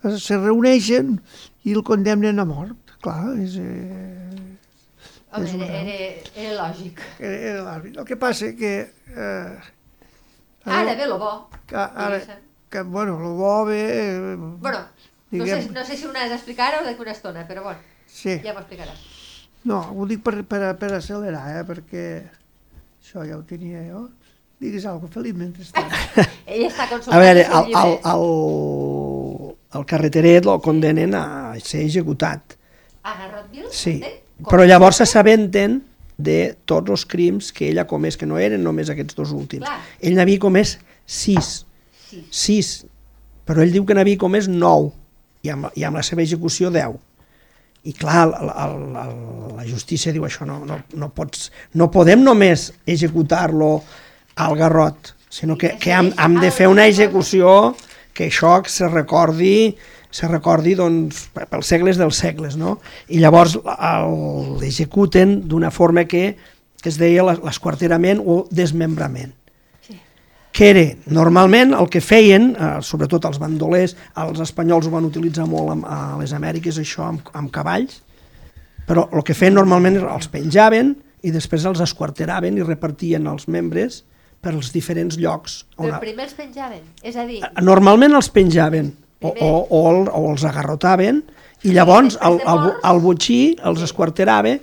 se 0.00 0.38
reuneixen 0.38 1.18
i 1.64 1.74
el 1.74 1.82
condemnen 1.86 2.40
a 2.40 2.46
mort. 2.48 2.96
Clar, 3.00 3.34
és, 3.40 3.56
eh, 3.56 4.30
Home, 5.30 5.46
és 5.46 5.52
era, 5.54 5.66
era, 5.80 6.30
era 6.34 6.54
lògic. 6.58 7.02
Era, 7.18 7.36
era 7.36 7.60
lògic. 7.64 7.98
El 8.02 8.08
que 8.08 8.16
passa 8.18 8.50
que 8.58 8.72
eh, 9.14 9.68
Ara 10.64 10.94
ve 10.94 11.06
lo 11.06 11.18
bo. 11.18 11.48
Que, 11.66 11.76
ara, 11.76 12.20
que, 12.68 12.82
bueno, 12.82 13.18
lo 13.18 13.34
bo 13.34 13.64
ve... 13.64 13.78
Eh, 13.78 14.36
bueno, 14.36 14.78
diguem... 15.30 15.56
no, 15.56 15.62
sé, 15.62 15.70
no 15.70 15.84
sé 15.84 15.96
si 15.96 16.06
ho 16.06 16.12
has 16.14 16.30
d'explicar 16.30 16.74
o 16.80 16.84
d'aquí 16.84 17.00
una 17.00 17.12
estona, 17.12 17.46
però 17.48 17.62
bueno, 17.62 17.80
sí. 18.06 18.40
ja 18.44 18.52
m'ho 18.52 18.60
explicaràs. 18.60 19.00
No, 19.64 19.80
ho 19.94 20.06
dic 20.08 20.22
per, 20.24 20.42
per, 20.48 20.62
per 20.80 20.92
accelerar, 20.96 21.46
eh, 21.56 21.64
perquè 21.68 22.04
això 23.00 23.24
ja 23.24 23.38
ho 23.38 23.44
tenia 23.44 23.84
jo. 23.88 24.08
Digues 24.60 24.84
alguna 24.84 25.08
cosa, 25.08 25.20
Felip, 25.20 25.38
mentrestant. 25.40 25.88
Ell 26.50 26.66
està 26.66 26.90
consultant 26.90 27.16
A 27.16 27.22
veure, 27.22 27.46
el, 27.46 27.70
el, 27.70 27.78
el, 27.80 27.96
el 28.12 29.09
carreteret 29.86 30.46
el 30.46 30.60
condenen 30.64 31.14
a 31.14 31.54
ser 31.62 31.84
executat. 31.84 32.56
A 33.06 33.14
Garrotville? 33.16 33.70
Sí, 33.72 34.00
però 34.48 34.66
llavors 34.66 35.00
s'assabenten 35.00 35.80
de 36.20 36.38
tots 36.68 36.92
els 36.92 37.04
crims 37.08 37.50
que 37.56 37.70
ell 37.70 37.80
ha 37.80 37.86
comès, 37.88 38.18
que 38.20 38.28
no 38.28 38.38
eren 38.40 38.62
només 38.64 38.90
aquests 38.92 39.16
dos 39.16 39.32
últims. 39.36 39.64
Clar. 39.64 39.78
Ell 40.04 40.16
n'havia 40.18 40.42
comès 40.42 40.76
sis. 41.06 41.52
Sí. 42.08 42.24
Sis. 42.30 42.72
Però 43.48 43.62
ell 43.64 43.72
diu 43.72 43.86
que 43.88 43.96
n'havia 43.96 44.20
comès 44.20 44.50
nou, 44.50 44.90
i 45.42 45.52
amb, 45.52 45.70
i 45.78 45.86
amb 45.86 46.00
la 46.00 46.04
seva 46.06 46.24
execució 46.24 46.70
deu. 46.74 46.98
I 47.88 47.94
clar, 47.96 48.26
el, 48.28 48.50
el, 48.50 48.74
el, 49.00 49.14
la 49.56 49.64
justícia 49.64 50.12
diu 50.12 50.26
això, 50.28 50.44
no, 50.44 50.58
no, 50.68 50.82
no, 51.00 51.08
pots, 51.16 51.48
no 51.80 51.88
podem 51.92 52.20
només 52.20 52.68
executar-lo 52.84 53.70
al 54.40 54.56
garrot, 54.58 55.14
sinó 55.32 55.56
que, 55.56 55.72
que 55.80 55.94
hem, 55.94 56.10
hem 56.20 56.36
de 56.42 56.50
fer 56.52 56.68
una 56.68 56.84
execució 56.90 57.72
que 58.14 58.28
això 58.28 58.58
se 58.68 58.88
recordi 58.88 59.76
se 60.10 60.26
recordi 60.28 60.74
doncs, 60.74 61.28
pels 61.32 61.68
segles 61.70 61.98
dels 61.98 62.18
segles. 62.18 62.56
No? 62.58 62.78
I 63.08 63.20
llavors 63.22 63.56
l'executen 64.60 65.38
d'una 65.48 65.70
forma 65.70 66.04
que, 66.10 66.34
que 66.82 66.90
es 66.90 66.98
deia 67.00 67.24
l'esquarterament 67.26 68.22
o 68.24 68.42
desmembrament. 68.50 69.32
Sí. 69.86 69.96
Que 70.52 70.70
era, 70.72 70.84
normalment, 71.06 71.74
el 71.78 71.88
que 71.92 72.02
feien, 72.02 72.50
eh, 72.56 72.72
sobretot 72.82 73.30
els 73.30 73.38
bandolers, 73.42 73.96
els 74.18 74.42
espanyols 74.42 74.90
ho 74.90 74.94
van 74.96 75.06
utilitzar 75.08 75.46
molt 75.46 75.86
a 75.86 76.18
les 76.20 76.34
Amèriques, 76.34 76.82
això, 76.82 77.06
amb, 77.12 77.30
amb 77.32 77.54
cavalls, 77.54 78.02
però 78.90 79.06
el 79.14 79.22
que 79.22 79.36
feien 79.38 79.54
normalment 79.54 80.00
els 80.02 80.26
penjaven 80.32 80.96
i 81.22 81.30
després 81.30 81.66
els 81.68 81.82
esquarteraven 81.84 82.56
i 82.58 82.66
repartien 82.66 83.28
els 83.30 83.46
membres 83.46 84.02
per 84.40 84.54
als 84.54 84.72
diferents 84.72 85.18
llocs. 85.20 85.60
Però 85.76 86.00
primer 86.00 86.26
els 86.28 86.34
penjaven, 86.38 86.82
és 87.04 87.16
a 87.16 87.26
dir... 87.28 87.42
Normalment 87.64 88.16
els 88.16 88.30
penjaven, 88.32 88.94
o, 89.20 89.28
o, 89.28 89.50
o, 89.68 89.80
el, 89.90 90.08
o 90.08 90.22
els 90.32 90.44
agarrotaven 90.48 91.20
i 91.68 91.74
llavors 91.76 92.16
el, 92.24 92.38
el, 92.48 92.70
el 92.88 93.00
botxí 93.04 93.40
els 93.68 93.82
esquarterava 93.84 94.54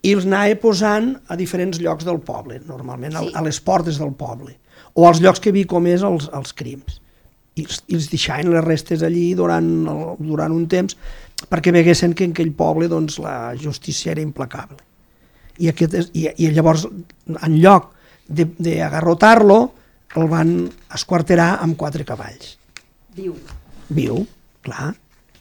i 0.00 0.14
els 0.14 0.24
anava 0.24 0.56
posant 0.62 1.12
a 1.28 1.36
diferents 1.36 1.80
llocs 1.82 2.06
del 2.08 2.22
poble, 2.24 2.62
normalment 2.64 3.12
sí. 3.18 3.28
a, 3.34 3.40
a 3.40 3.44
les 3.44 3.60
portes 3.60 4.00
del 4.00 4.14
poble, 4.16 4.54
o 4.96 5.04
als 5.08 5.20
llocs 5.20 5.42
que 5.42 5.52
havia 5.52 5.68
comès 5.68 6.04
els, 6.06 6.30
els 6.32 6.56
crims. 6.56 7.00
I, 7.60 7.66
i 7.66 7.96
els 7.98 8.06
deixaven 8.08 8.48
les 8.54 8.64
restes 8.64 9.02
allí 9.04 9.34
durant, 9.36 9.68
el, 9.90 10.04
durant 10.22 10.54
un 10.54 10.64
temps 10.70 10.96
perquè 11.50 11.72
veguessin 11.74 12.14
que 12.16 12.24
en 12.24 12.32
aquell 12.32 12.54
poble 12.56 12.88
doncs, 12.88 13.18
la 13.20 13.52
justícia 13.60 14.14
era 14.14 14.24
implacable. 14.24 14.80
I, 15.60 15.68
aquest 15.68 15.96
és, 15.98 16.10
i, 16.16 16.28
i 16.40 16.48
llavors, 16.56 16.86
en 17.28 17.56
lloc 17.60 17.90
d'agarrotar-lo, 18.30 19.60
el 20.16 20.26
van 20.30 20.54
esquarterar 20.94 21.56
amb 21.62 21.76
quatre 21.78 22.06
cavalls. 22.06 22.56
Viu. 23.14 23.34
Viu, 23.90 24.24
clar, 24.62 24.92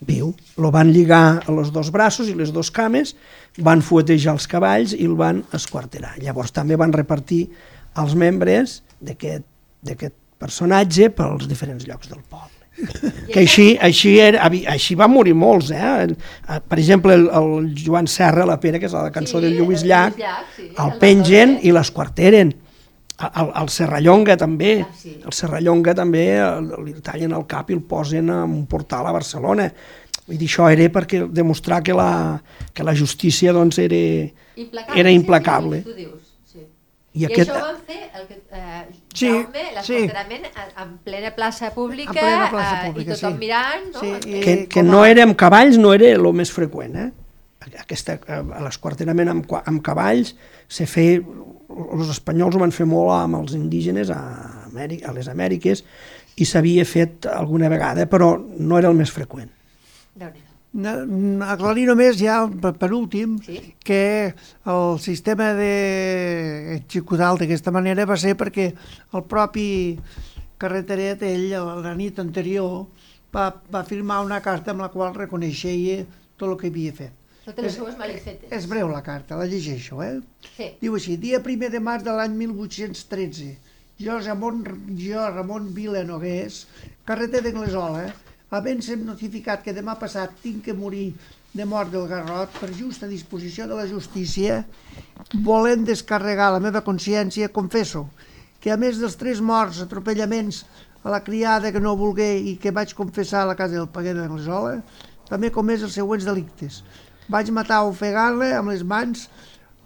viu. 0.06 0.34
Lo 0.58 0.72
van 0.74 0.92
lligar 0.94 1.42
a 1.46 1.52
los 1.52 1.72
dos 1.74 1.92
braços 1.94 2.30
i 2.30 2.36
les 2.38 2.54
dos 2.54 2.72
cames, 2.74 3.16
van 3.58 3.82
fuetejar 3.86 4.36
els 4.38 4.48
cavalls 4.50 4.94
i 4.98 5.06
el 5.06 5.18
van 5.20 5.44
esquarterar. 5.54 6.16
Llavors 6.22 6.54
també 6.56 6.78
van 6.80 6.94
repartir 6.94 7.48
els 8.00 8.16
membres 8.16 8.82
d'aquest 9.02 10.16
personatge 10.40 11.10
pels 11.12 11.50
diferents 11.50 11.86
llocs 11.88 12.10
del 12.10 12.24
poble. 12.24 12.56
que 13.34 13.42
així, 13.42 13.74
així, 13.84 14.14
era, 14.24 14.46
així 14.72 14.96
van 14.96 15.12
morir 15.12 15.34
molts, 15.36 15.72
eh? 15.76 16.08
Per 16.48 16.78
exemple, 16.80 17.18
el, 17.18 17.28
el 17.28 17.74
Joan 17.76 18.08
Serra, 18.08 18.46
la 18.48 18.56
Pere, 18.62 18.80
que 18.80 18.88
és 18.88 18.96
la 18.96 19.12
cançó 19.12 19.40
Sí, 19.40 19.46
del 19.46 19.58
Lluís 19.60 19.84
Llach, 19.84 20.16
Llach, 20.16 20.54
sí, 20.56 20.70
el 20.70 20.80
el 20.86 20.98
pengen 21.02 21.58
i 21.60 21.74
l'esquarteren. 21.76 22.54
El, 23.20 23.50
el 23.62 23.70
Serrallonga 23.70 24.38
també, 24.40 24.82
Ah, 24.86 24.94
sí. 24.96 25.18
el 25.26 25.34
Serrallonga 25.34 25.94
també 25.94 26.38
el- 26.40 26.70
li 26.86 26.94
tallen 27.04 27.34
el 27.36 27.46
cap 27.46 27.70
i 27.70 27.74
el 27.76 27.82
posen 27.84 28.30
en 28.30 28.54
un 28.60 28.66
portal 28.66 29.06
a 29.08 29.12
Barcelona. 29.12 29.66
Vull 30.26 30.38
dir, 30.38 30.48
això 30.48 30.70
era 30.72 30.86
perquè 30.94 31.26
demostrar 31.28 31.82
que 31.84 31.92
la, 31.94 32.42
que 32.74 32.84
la 32.84 32.96
justícia 32.96 33.52
doncs, 33.52 33.78
era, 33.80 33.96
Implacable, 34.56 35.00
era 35.02 35.10
sí, 35.10 35.16
implacable. 35.16 35.78
Sí, 35.78 35.84
sí, 35.84 35.90
tu 35.90 35.96
dius, 35.98 36.22
sí. 36.46 36.60
I 37.14 37.22
I, 37.22 37.26
aquest- 37.26 37.52
això 37.52 37.62
van 37.66 37.82
fer 37.88 38.00
el 38.22 38.28
que, 38.28 38.40
eh, 38.52 38.86
Sí, 39.14 39.28
Jaume, 39.28 39.64
sí. 39.84 39.94
l'esquarterament 39.98 40.46
en- 40.46 40.82
en 40.84 40.98
plena 41.04 41.36
plaça 41.36 41.74
pública, 41.74 42.12
En 42.12 42.20
plena 42.26 42.50
plaça 42.52 42.84
eh, 42.86 42.92
pública, 42.92 43.12
i 43.12 43.16
tothom 43.16 43.34
sí. 43.34 43.40
mirant, 43.40 43.94
no? 43.94 44.00
Sí, 44.00 44.14
i- 44.30 44.40
que, 44.40 44.68
que 44.70 44.84
no 44.84 45.04
era 45.06 45.24
amb 45.24 45.36
cavalls 45.36 45.78
no 45.78 45.92
era 45.94 46.08
el 46.14 46.32
més 46.34 46.52
freqüent, 46.54 46.96
eh? 46.96 47.12
Aquesta, 47.82 48.14
eh, 48.28 48.44
l'esquarterament 48.64 49.28
amb, 49.30 49.46
amb 49.66 49.82
cavalls 49.84 50.36
se 50.70 50.86
feia, 50.88 51.20
els 51.70 52.10
espanyols 52.16 52.56
ho 52.58 52.62
van 52.64 52.74
fer 52.76 52.88
molt 52.90 53.12
amb 53.14 53.40
els 53.42 53.54
indígenes 53.58 54.10
a, 54.14 54.20
Amèrica, 54.70 55.10
a 55.10 55.16
les 55.16 55.30
Amèriques 55.30 55.84
i 56.40 56.46
s'havia 56.48 56.86
fet 56.88 57.28
alguna 57.30 57.70
vegada, 57.70 58.06
però 58.10 58.36
no 58.40 58.78
era 58.80 58.90
el 58.90 58.98
més 58.98 59.12
freqüent. 59.12 59.50
Aclarir 61.50 61.88
només 61.90 62.18
ja, 62.20 62.44
per, 62.62 62.74
per 62.78 62.92
últim, 62.94 63.40
Sí. 63.42 63.74
que 63.84 64.36
el 64.70 65.00
sistema 65.02 65.52
d'executar 65.58 67.32
d'aquesta 67.40 67.72
manera 67.74 68.06
va 68.06 68.18
ser 68.18 68.36
perquè 68.38 68.72
el 69.14 69.24
propi 69.24 69.98
Carreteret, 70.60 71.22
ell, 71.24 71.54
la 71.56 71.94
nit 71.96 72.20
anterior, 72.20 72.86
va, 73.34 73.46
va 73.72 73.86
firmar 73.88 74.20
una 74.26 74.42
carta 74.44 74.74
amb 74.74 74.84
la 74.84 74.90
qual 74.92 75.16
reconeixia 75.16 76.04
tot 76.36 76.50
el 76.50 76.58
que 76.60 76.68
havia 76.68 76.92
fet. 76.98 77.19
Totes 77.50 77.66
les 77.66 77.76
seues 77.80 77.96
malifetes. 77.98 78.52
És 78.54 78.68
breu 78.70 78.92
la 78.92 79.02
carta, 79.02 79.38
la 79.40 79.48
llegeixo, 79.50 80.04
eh? 80.06 80.20
Sí. 80.54 80.68
Diu 80.84 80.94
així, 81.00 81.16
dia 81.18 81.40
1 81.42 81.72
de 81.74 81.80
març 81.82 82.06
de 82.06 82.14
l'any 82.14 82.36
1813, 82.38 83.48
jo, 83.98 84.18
Ramon, 84.22 84.62
jo, 85.00 85.24
Ramon 85.34 85.72
Vila 85.74 86.04
Nogués, 86.06 86.60
carreter 87.10 87.42
d'Anglesola, 87.42 88.06
havent-se 88.54 89.00
notificat 89.02 89.66
que 89.66 89.74
demà 89.74 89.98
passat 89.98 90.38
tinc 90.44 90.62
que 90.68 90.78
morir 90.78 91.08
de 91.58 91.66
mort 91.66 91.90
del 91.90 92.06
garrot 92.12 92.54
per 92.60 92.70
justa 92.78 93.10
disposició 93.10 93.66
de 93.66 93.82
la 93.82 93.88
justícia, 93.90 94.62
volent 95.50 95.90
descarregar 95.90 96.52
la 96.54 96.62
meva 96.62 96.86
consciència, 96.86 97.50
confesso 97.50 98.06
que 98.62 98.70
a 98.70 98.78
més 98.78 99.02
dels 99.02 99.18
tres 99.18 99.42
morts, 99.42 99.82
atropellaments 99.82 100.66
a 101.02 101.10
la 101.10 101.24
criada 101.26 101.74
que 101.74 101.82
no 101.82 101.98
volgué 101.98 102.36
i 102.38 102.58
que 102.62 102.76
vaig 102.76 102.94
confessar 102.94 103.42
a 103.42 103.52
la 103.54 103.58
casa 103.58 103.80
del 103.80 103.90
Paguer 103.90 104.14
d'Anglesola, 104.14 104.84
també 105.30 105.50
comès 105.54 105.82
els 105.86 105.98
següents 105.98 106.28
delictes. 106.28 106.84
Vaig 107.30 107.52
matar 107.54 107.84
ofegant-la 107.86 108.56
amb 108.58 108.72
les 108.72 108.80
mans 108.82 109.28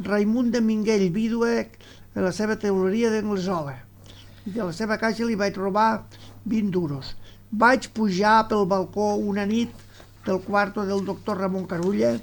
Raimund 0.07 0.53
de 0.55 0.61
Minguell, 0.63 1.09
vídua 1.11 1.49
de 2.13 2.21
la 2.23 2.29
seva 2.31 2.55
teuleria 2.55 3.09
d'Anglesola. 3.11 3.73
I 4.47 4.53
de 4.55 4.67
la 4.69 4.71
seva 4.77 4.95
caixa 5.01 5.27
li 5.27 5.35
vaig 5.41 5.59
robar 5.59 6.05
20 6.53 6.71
duros. 6.71 7.09
Vaig 7.51 7.89
pujar 7.97 8.45
pel 8.47 8.63
balcó 8.73 9.09
una 9.31 9.43
nit 9.49 9.73
del 10.23 10.39
quarto 10.45 10.85
del 10.87 11.03
doctor 11.09 11.41
Ramon 11.43 11.65
Carulla 11.67 12.13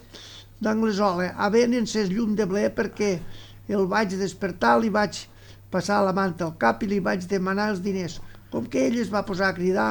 d'Anglesola, 0.64 1.34
havent 1.36 1.76
encès 1.82 2.08
llum 2.08 2.32
de 2.38 2.48
ble 2.48 2.64
perquè 2.80 3.10
el 3.68 3.84
vaig 3.92 4.16
despertar, 4.22 4.78
li 4.80 4.88
vaig 4.88 5.20
passar 5.68 6.00
la 6.06 6.16
manta 6.16 6.48
al 6.48 6.56
cap 6.64 6.80
i 6.80 6.88
li 6.94 7.02
vaig 7.10 7.28
demanar 7.28 7.68
els 7.74 7.84
diners. 7.84 8.22
Com 8.48 8.72
que 8.72 8.88
ell 8.88 8.96
es 9.04 9.12
va 9.12 9.26
posar 9.28 9.52
a 9.52 9.58
cridar, 9.60 9.90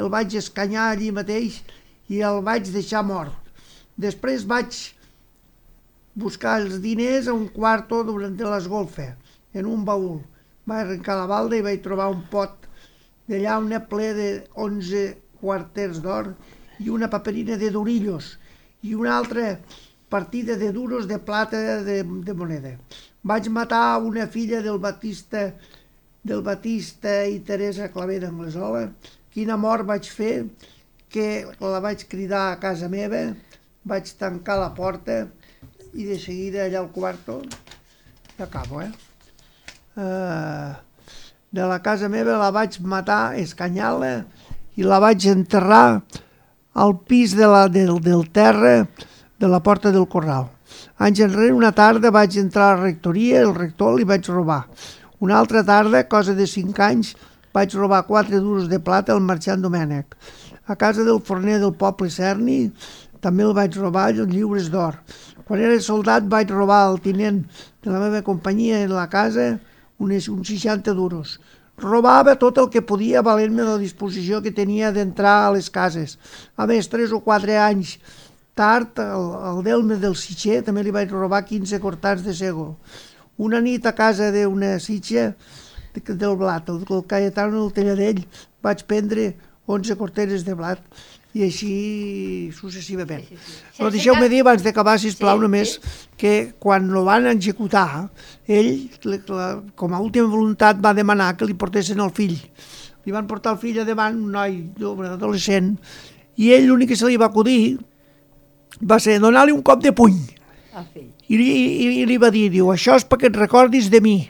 el 0.00 0.08
vaig 0.08 0.40
escanyar 0.40 0.88
allí 0.88 1.12
mateix 1.12 1.60
i 2.08 2.24
el 2.24 2.40
vaig 2.48 2.72
deixar 2.72 3.04
mort. 3.04 3.39
Després 4.00 4.46
vaig 4.48 4.76
buscar 6.20 6.58
els 6.60 6.78
diners 6.84 7.28
a 7.28 7.34
un 7.36 7.48
quarto 7.52 8.02
durant 8.04 8.36
les 8.38 8.68
golfes, 8.68 9.12
en 9.54 9.66
un 9.66 9.84
baúl. 9.84 10.20
Vaig 10.66 10.86
arrencar 10.86 11.18
la 11.18 11.28
balda 11.30 11.58
i 11.58 11.66
vaig 11.66 11.82
trobar 11.84 12.10
un 12.12 12.22
pot 12.32 12.66
de 13.30 13.40
llauna 13.42 13.82
ple 13.90 14.12
de 14.16 14.30
11 14.54 15.04
quarters 15.40 16.00
d'or 16.04 16.32
i 16.80 16.88
una 16.90 17.10
paperina 17.12 17.56
de 17.60 17.70
durillos 17.70 18.36
i 18.82 18.94
una 18.94 19.16
altra 19.18 19.58
partida 20.08 20.56
de 20.56 20.72
duros 20.72 21.06
de 21.06 21.18
plata 21.18 21.82
de, 21.84 22.02
de 22.02 22.34
moneda. 22.34 22.74
Vaig 23.22 23.48
matar 23.52 24.00
una 24.02 24.26
filla 24.26 24.62
del 24.62 24.78
Batista 24.78 25.50
del 26.22 26.42
Batista 26.42 27.22
i 27.24 27.38
Teresa 27.40 27.88
Clavé 27.92 28.18
d'Anglesola. 28.20 28.90
Quina 29.32 29.56
mort 29.56 29.86
vaig 29.88 30.08
fer 30.12 30.34
que 31.08 31.46
la 31.60 31.80
vaig 31.80 32.04
cridar 32.10 32.50
a 32.50 32.58
casa 32.60 32.90
meva, 32.92 33.22
vaig 33.84 34.10
tancar 34.18 34.58
la 34.60 34.70
porta 34.76 35.24
i 35.94 36.06
de 36.06 36.18
seguida 36.20 36.64
allà 36.64 36.80
al 36.80 36.90
quarto 36.92 37.40
acabo, 38.40 38.80
eh? 38.80 38.90
Uh, 39.96 40.72
de 41.50 41.66
la 41.66 41.80
casa 41.82 42.08
meva 42.08 42.38
la 42.38 42.50
vaig 42.54 42.78
matar, 42.80 43.36
escanyar-la 43.36 44.24
i 44.78 44.86
la 44.86 45.00
vaig 45.02 45.26
enterrar 45.28 46.00
al 46.72 46.94
pis 47.04 47.34
de 47.36 47.48
la, 47.50 47.66
del, 47.68 47.98
del 48.00 48.28
terra 48.30 48.86
de 49.40 49.48
la 49.50 49.60
porta 49.60 49.90
del 49.90 50.06
corral. 50.08 50.48
Anys 51.00 51.20
enrere, 51.26 51.52
una 51.52 51.72
tarda, 51.72 52.12
vaig 52.14 52.36
entrar 52.38 52.70
a 52.70 52.76
la 52.76 52.84
rectoria, 52.84 53.42
el 53.42 53.54
rector 53.56 53.96
li 53.96 54.06
vaig 54.06 54.28
robar. 54.30 54.62
Una 55.20 55.38
altra 55.40 55.64
tarda, 55.66 56.06
cosa 56.08 56.32
de 56.36 56.46
cinc 56.48 56.78
anys, 56.80 57.14
vaig 57.52 57.74
robar 57.74 58.06
quatre 58.06 58.38
duros 58.38 58.68
de 58.70 58.78
plata 58.80 59.12
al 59.12 59.20
marxant 59.20 59.60
Domènec. 59.60 60.16
A 60.70 60.76
casa 60.78 61.02
del 61.04 61.20
forner 61.20 61.58
del 61.58 61.74
poble 61.74 62.08
Cerni 62.14 62.70
també 63.20 63.44
el 63.44 63.54
vaig 63.56 63.76
robar 63.78 64.08
els 64.12 64.28
lliures 64.32 64.70
d'or. 64.72 64.98
Quan 65.44 65.60
era 65.60 65.78
soldat 65.82 66.26
vaig 66.30 66.50
robar 66.54 66.82
al 66.86 67.00
tinent 67.02 67.42
de 67.82 67.90
la 67.90 67.98
meva 68.02 68.22
companyia 68.22 68.82
en 68.84 68.92
la 68.94 69.08
casa 69.10 69.58
uns 70.00 70.28
60 70.48 70.94
duros. 70.96 71.38
Robava 71.80 72.34
tot 72.36 72.58
el 72.60 72.68
que 72.72 72.82
podia 72.84 73.22
valent-me 73.24 73.64
la 73.64 73.78
disposició 73.80 74.40
que 74.44 74.52
tenia 74.52 74.90
d'entrar 74.92 75.46
a 75.46 75.52
les 75.52 75.70
cases. 75.72 76.18
A 76.56 76.66
més, 76.68 76.88
tres 76.92 77.12
o 77.12 77.20
quatre 77.24 77.56
anys 77.56 77.98
tard, 78.54 78.98
el, 79.00 79.28
el 79.52 79.62
Delme 79.64 79.96
del 79.96 80.16
Sitxer 80.16 80.60
també 80.66 80.82
li 80.84 80.92
vaig 80.92 81.08
robar 81.12 81.44
15 81.48 81.80
cortants 81.80 82.24
de 82.26 82.34
sego. 82.36 82.74
Una 83.40 83.60
nit 83.64 83.86
a 83.88 83.94
casa 83.96 84.28
d'una 84.34 84.74
sitxa 84.78 85.30
de- 85.94 86.14
del 86.20 86.36
blat, 86.36 86.68
el, 86.68 86.84
Cayetano 87.08 87.62
del 87.62 87.72
Telladell, 87.72 88.20
vaig 88.62 88.84
prendre 88.84 89.30
11 89.66 89.96
corteres 89.96 90.44
de 90.44 90.52
blat 90.54 90.80
i 91.34 91.44
així 91.46 92.50
successivament. 92.56 93.22
Sí, 93.28 93.36
sí, 93.38 93.52
sí. 93.52 93.76
Però 93.78 93.90
deixeu-me 93.94 94.28
dir, 94.28 94.40
abans 94.42 94.64
d'acabar, 94.64 94.96
sisplau, 94.98 95.38
Sí, 95.38 95.42
només, 95.44 95.74
sí. 95.76 96.08
que 96.18 96.32
quan 96.58 96.88
lo 96.90 97.04
van 97.06 97.26
executar, 97.30 98.10
ell, 98.48 98.90
la- 99.04 99.62
com 99.76 99.94
a 99.94 100.00
última 100.00 100.26
voluntat, 100.26 100.80
va 100.84 100.92
demanar 100.94 101.36
que 101.36 101.46
li 101.46 101.54
portessin 101.54 102.00
el 102.00 102.10
fill. 102.10 102.34
Li 103.04 103.12
van 103.12 103.26
portar 103.30 103.52
el 103.54 103.58
fill 103.62 103.78
a 103.80 103.84
davant, 103.84 104.16
un 104.18 104.32
noi 104.32 104.58
jove, 104.78 105.06
adolescent, 105.08 105.76
i 106.36 106.50
ell 106.52 106.66
l'únic 106.66 106.88
que 106.88 106.96
se 106.96 107.06
li 107.06 107.16
va 107.16 107.26
acudir 107.30 107.78
va 108.82 108.98
ser 108.98 109.18
donar-li 109.20 109.52
un 109.52 109.62
cop 109.62 109.82
de 109.82 109.92
puny. 109.92 110.18
I, 111.28 111.36
i, 111.36 112.00
i 112.02 112.06
li 112.06 112.16
va 112.18 112.30
dir, 112.30 112.48
diu, 112.50 112.68
això 112.72 112.96
és 112.98 113.04
perquè 113.06 113.28
et 113.30 113.36
recordis 113.36 113.88
de 113.90 114.00
mi. 114.00 114.28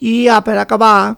I 0.00 0.26
ja 0.26 0.40
per 0.44 0.58
acabar, 0.58 1.16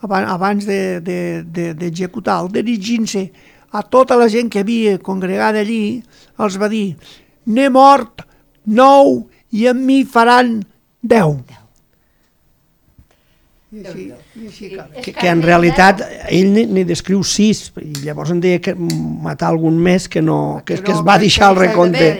aban- 0.00 0.28
abans 0.28 0.64
d'executar, 0.64 1.42
de, 1.52 1.64
de, 1.74 1.74
d'executar-lo, 1.74 2.48
dirigint-se 2.48 3.30
a 3.74 3.82
tota 3.82 4.16
la 4.20 4.28
gent 4.30 4.52
que 4.52 4.62
havia 4.62 4.98
congregat 5.02 5.58
allí, 5.58 5.98
els 6.38 6.58
va 6.62 6.70
dir, 6.70 6.94
n'he 7.50 7.66
mort 7.74 8.22
nou 8.64 9.24
i 9.54 9.66
amb 9.70 9.82
mi 9.82 10.04
faran 10.06 10.60
deu. 11.02 11.36
I 13.74 13.82
així, 13.82 14.04
i 14.38 14.46
així 14.46 14.68
Que, 15.02 15.12
que 15.16 15.26
en 15.26 15.42
realitat 15.42 16.04
ell 16.28 16.52
ni, 16.54 16.62
ni 16.70 16.84
descriu 16.86 17.24
sis, 17.26 17.66
i 17.82 18.04
llavors 18.04 18.30
en 18.30 18.42
deia 18.44 18.60
que 18.62 18.76
matar 18.78 19.50
algun 19.50 19.80
més 19.82 20.06
que 20.06 20.22
no, 20.22 20.62
que, 20.64 20.78
Que 20.78 20.94
es 20.94 21.02
va 21.02 21.18
deixar 21.18 21.50
el 21.50 21.58
recompte. 21.64 22.12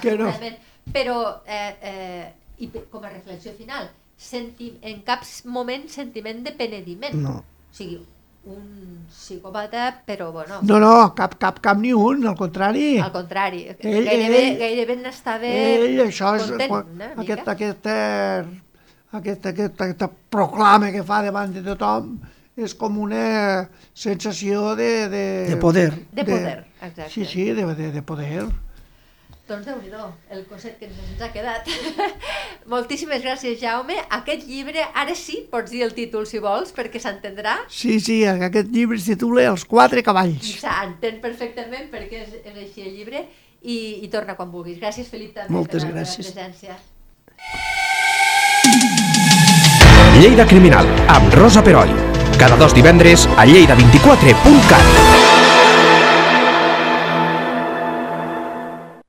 Que 0.00 0.16
no. 0.16 0.32
Però, 0.92 1.18
eh, 1.46 1.74
eh, 1.92 2.24
i 2.64 2.70
com 2.72 3.04
a 3.04 3.10
reflexió 3.12 3.52
final, 3.58 3.90
senti, 4.16 4.72
en 4.80 5.04
cap 5.06 5.28
moment 5.44 5.84
sentiment 5.92 6.40
de 6.46 6.56
penediment. 6.56 7.20
No. 7.20 7.36
O 7.42 7.76
sigui, 7.76 8.00
un 8.44 9.06
psicòpata, 9.08 10.02
però 10.06 10.32
bueno, 10.32 10.58
No, 10.66 10.78
no, 10.82 11.14
cap, 11.14 11.36
cap, 11.38 11.60
cap 11.62 11.78
ni 11.78 11.92
un, 11.92 12.26
al 12.26 12.34
contrari. 12.36 12.98
al 12.98 13.12
contrari, 13.12 13.68
Ell- 13.78 14.04
gairebé, 14.08 14.40
ell- 14.48 14.58
gairebé 14.58 14.96
n'estava 14.96 15.46
Ell, 15.46 16.00
això 16.08 16.34
és... 16.36 16.48
content, 16.50 16.68
quan, 16.72 16.86
una 16.94 17.08
mica. 17.14 17.22
aquest, 17.22 17.48
aquesta, 17.54 17.96
aquesta, 19.12 19.48
aquesta, 19.52 19.84
aquesta 19.84 20.10
proclama 20.32 20.90
que 20.90 21.04
fa 21.06 21.22
davant 21.22 21.52
de 21.54 21.62
tothom 21.66 22.16
és 22.56 22.74
com 22.76 22.98
una 23.00 23.68
sensació 23.94 24.74
de... 24.76 24.90
De, 25.08 25.24
De 25.52 25.56
poder. 25.56 25.90
De 26.12 26.24
poder, 26.24 26.58
exacte. 26.82 27.08
Sí, 27.14 27.24
sí, 27.24 27.46
de, 27.52 27.64
de, 27.74 27.92
de 27.92 28.02
poder. 28.02 28.46
Doncs 29.48 29.66
déu 29.66 29.78
nhi 29.82 29.90
el 30.30 30.44
coset 30.46 30.76
que 30.78 30.86
ens 30.86 31.20
ha 31.20 31.28
quedat. 31.34 31.66
Moltíssimes 32.72 33.24
gràcies, 33.24 33.58
Jaume. 33.60 33.96
Aquest 34.14 34.46
llibre, 34.46 34.84
ara 34.94 35.16
sí, 35.18 35.40
pots 35.50 35.72
dir 35.74 35.82
el 35.82 35.92
títol 35.96 36.28
si 36.30 36.38
vols, 36.38 36.70
perquè 36.76 37.00
s'entendrà. 37.02 37.56
Sí, 37.68 37.98
sí, 38.00 38.20
aquest 38.24 38.70
llibre 38.72 38.96
es 39.00 39.08
titula 39.10 39.48
Els 39.50 39.66
quatre 39.68 40.04
cavalls. 40.06 40.54
S'entén 40.62 41.18
perfectament 41.24 41.90
perquè 41.92 42.22
és, 42.22 42.38
és 42.44 42.62
així 42.64 42.86
el 42.86 42.94
llibre 42.94 43.24
i, 43.62 44.06
i 44.06 44.08
torna 44.14 44.38
quan 44.38 44.50
vulguis. 44.54 44.78
Gràcies, 44.80 45.10
Felip, 45.10 45.34
també 45.34 45.52
Moltes 45.58 45.82
per 45.84 45.90
la 45.90 45.98
gràcies. 46.00 46.30
presència. 46.30 46.78
Lleida 50.22 50.46
Criminal, 50.46 50.86
amb 51.10 51.34
Rosa 51.34 51.64
Peroi. 51.66 51.90
Cada 52.38 52.56
dos 52.56 52.74
divendres 52.78 53.26
a 53.36 53.44
lleida24.cat. 53.46 55.21